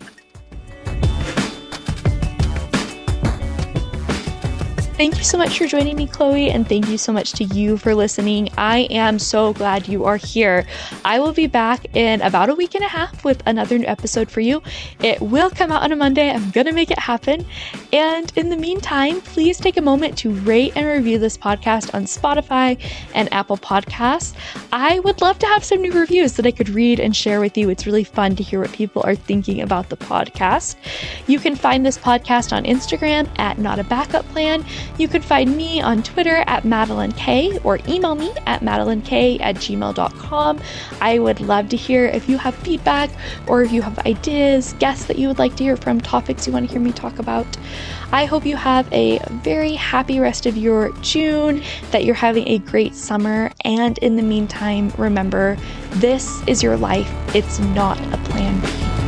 Thank 4.96 5.18
you 5.18 5.24
so 5.24 5.40
much 5.40 5.58
for 5.58 5.66
joining 5.66 5.96
me, 5.98 6.06
Chloe, 6.06 6.52
and 6.52 6.70
thank 6.70 6.88
you 6.88 7.00
so 7.00 7.12
much 7.12 7.32
to 7.34 7.44
you 7.46 7.78
for 7.78 7.96
listening. 7.96 8.50
I 8.60 8.88
am 8.92 9.18
so 9.18 9.52
glad 9.52 9.88
you 9.88 10.06
are 10.06 10.18
here. 10.18 10.68
I 11.04 11.20
will 11.20 11.34
be 11.34 11.48
back 11.48 11.96
in 11.96 12.22
about 12.22 12.50
a 12.50 12.54
week 12.54 12.76
and 12.76 12.84
a 12.84 12.88
half 12.88 13.26
with 13.26 13.42
another 13.48 13.80
new 13.80 13.88
episode 13.88 14.30
for 14.30 14.40
you. 14.40 14.62
It 15.02 15.20
will 15.20 15.50
come 15.50 15.72
out 15.72 15.82
on 15.82 15.92
a 15.92 15.96
Monday. 15.96 16.30
I'm 16.30 16.52
going 16.52 16.68
to 16.68 16.72
make 16.72 16.92
it 16.92 17.00
happen. 17.00 17.44
And 17.92 18.32
in 18.36 18.50
the 18.50 18.56
meantime, 18.56 19.20
please 19.22 19.58
take 19.58 19.78
a 19.78 19.82
moment 19.82 20.16
to 20.20 20.32
rate 20.32 20.74
and 20.76 20.86
review 20.86 21.18
this 21.18 21.40
podcast 21.40 21.94
on 21.96 22.04
Spotify 22.04 22.80
and 23.16 23.34
Apple 23.34 23.58
Podcasts. 23.58 24.36
I 24.72 25.00
would 25.00 25.22
love 25.22 25.40
to 25.40 25.48
have 25.48 25.64
some 25.64 25.82
new 25.82 25.92
reviews 25.92 26.34
that 26.34 26.46
I 26.46 26.52
could 26.52 26.70
read 26.70 27.00
and 27.00 27.16
share 27.16 27.40
with 27.40 27.58
you. 27.58 27.70
It's 27.70 27.88
really 27.88 28.04
fun 28.04 28.36
to 28.36 28.44
hear 28.44 28.62
what 28.62 28.72
people 28.72 29.02
are 29.06 29.16
thinking 29.16 29.60
about 29.60 29.90
the 29.90 29.98
podcast. 29.98 30.76
You 31.26 31.40
can 31.40 31.56
find 31.56 31.84
this 31.84 31.98
podcast 31.98 32.56
on 32.56 32.64
Instagram 32.64 33.28
at 33.40 33.58
Not 33.58 33.80
a 33.80 33.84
Backup 33.84 34.26
Plan. 34.30 34.64
You 34.98 35.08
can 35.08 35.22
find 35.22 35.56
me 35.56 35.82
on 35.82 36.04
Twitter 36.04 36.44
at 36.48 36.66
Matilyn 36.66 37.12
K 37.14 37.60
or 37.64 37.80
email 37.88 38.16
me 38.16 38.32
at 38.46 38.62
matilynkay 38.62 39.42
at 39.42 39.56
gmail.com. 39.56 40.60
I 41.02 41.20
would 41.20 41.42
love 41.42 41.70
to 41.70 41.78
hear 41.78 42.06
if 42.06 42.30
you 42.30 42.38
have 42.38 42.56
feedback 42.56 43.10
or 43.48 43.64
if 43.64 43.72
you 43.72 43.82
have 43.82 43.98
ideas, 44.00 44.74
guests 44.80 45.06
that 45.06 45.18
you 45.18 45.28
would 45.28 45.40
like 45.40 45.56
to 45.56 45.64
hear 45.64 45.78
from, 45.78 46.00
topics 46.00 46.46
you 46.48 46.54
want 46.54 46.68
to 46.68 46.72
hear 46.72 46.82
me 46.82 46.92
talk 46.92 47.20
about. 47.20 47.46
I 48.12 48.26
hope 48.26 48.46
you 48.46 48.56
have 48.56 48.92
a 48.94 49.20
very 49.42 49.74
happy 49.74 50.20
rest 50.20 50.46
of 50.46 50.56
your 50.56 50.92
June, 51.02 51.64
that 51.92 52.06
you're 52.06 52.14
having 52.14 52.48
a 52.48 52.60
great 52.60 52.94
summer, 52.94 53.52
and 53.66 53.98
in 54.00 54.16
the 54.16 54.22
meantime, 54.22 54.92
remember 54.98 55.58
this 55.94 56.42
is 56.48 56.62
your 56.62 56.78
life, 56.78 57.12
it's 57.36 57.60
not 57.60 58.00
a 58.14 58.18
plan 58.30 58.60
B. 58.62 59.03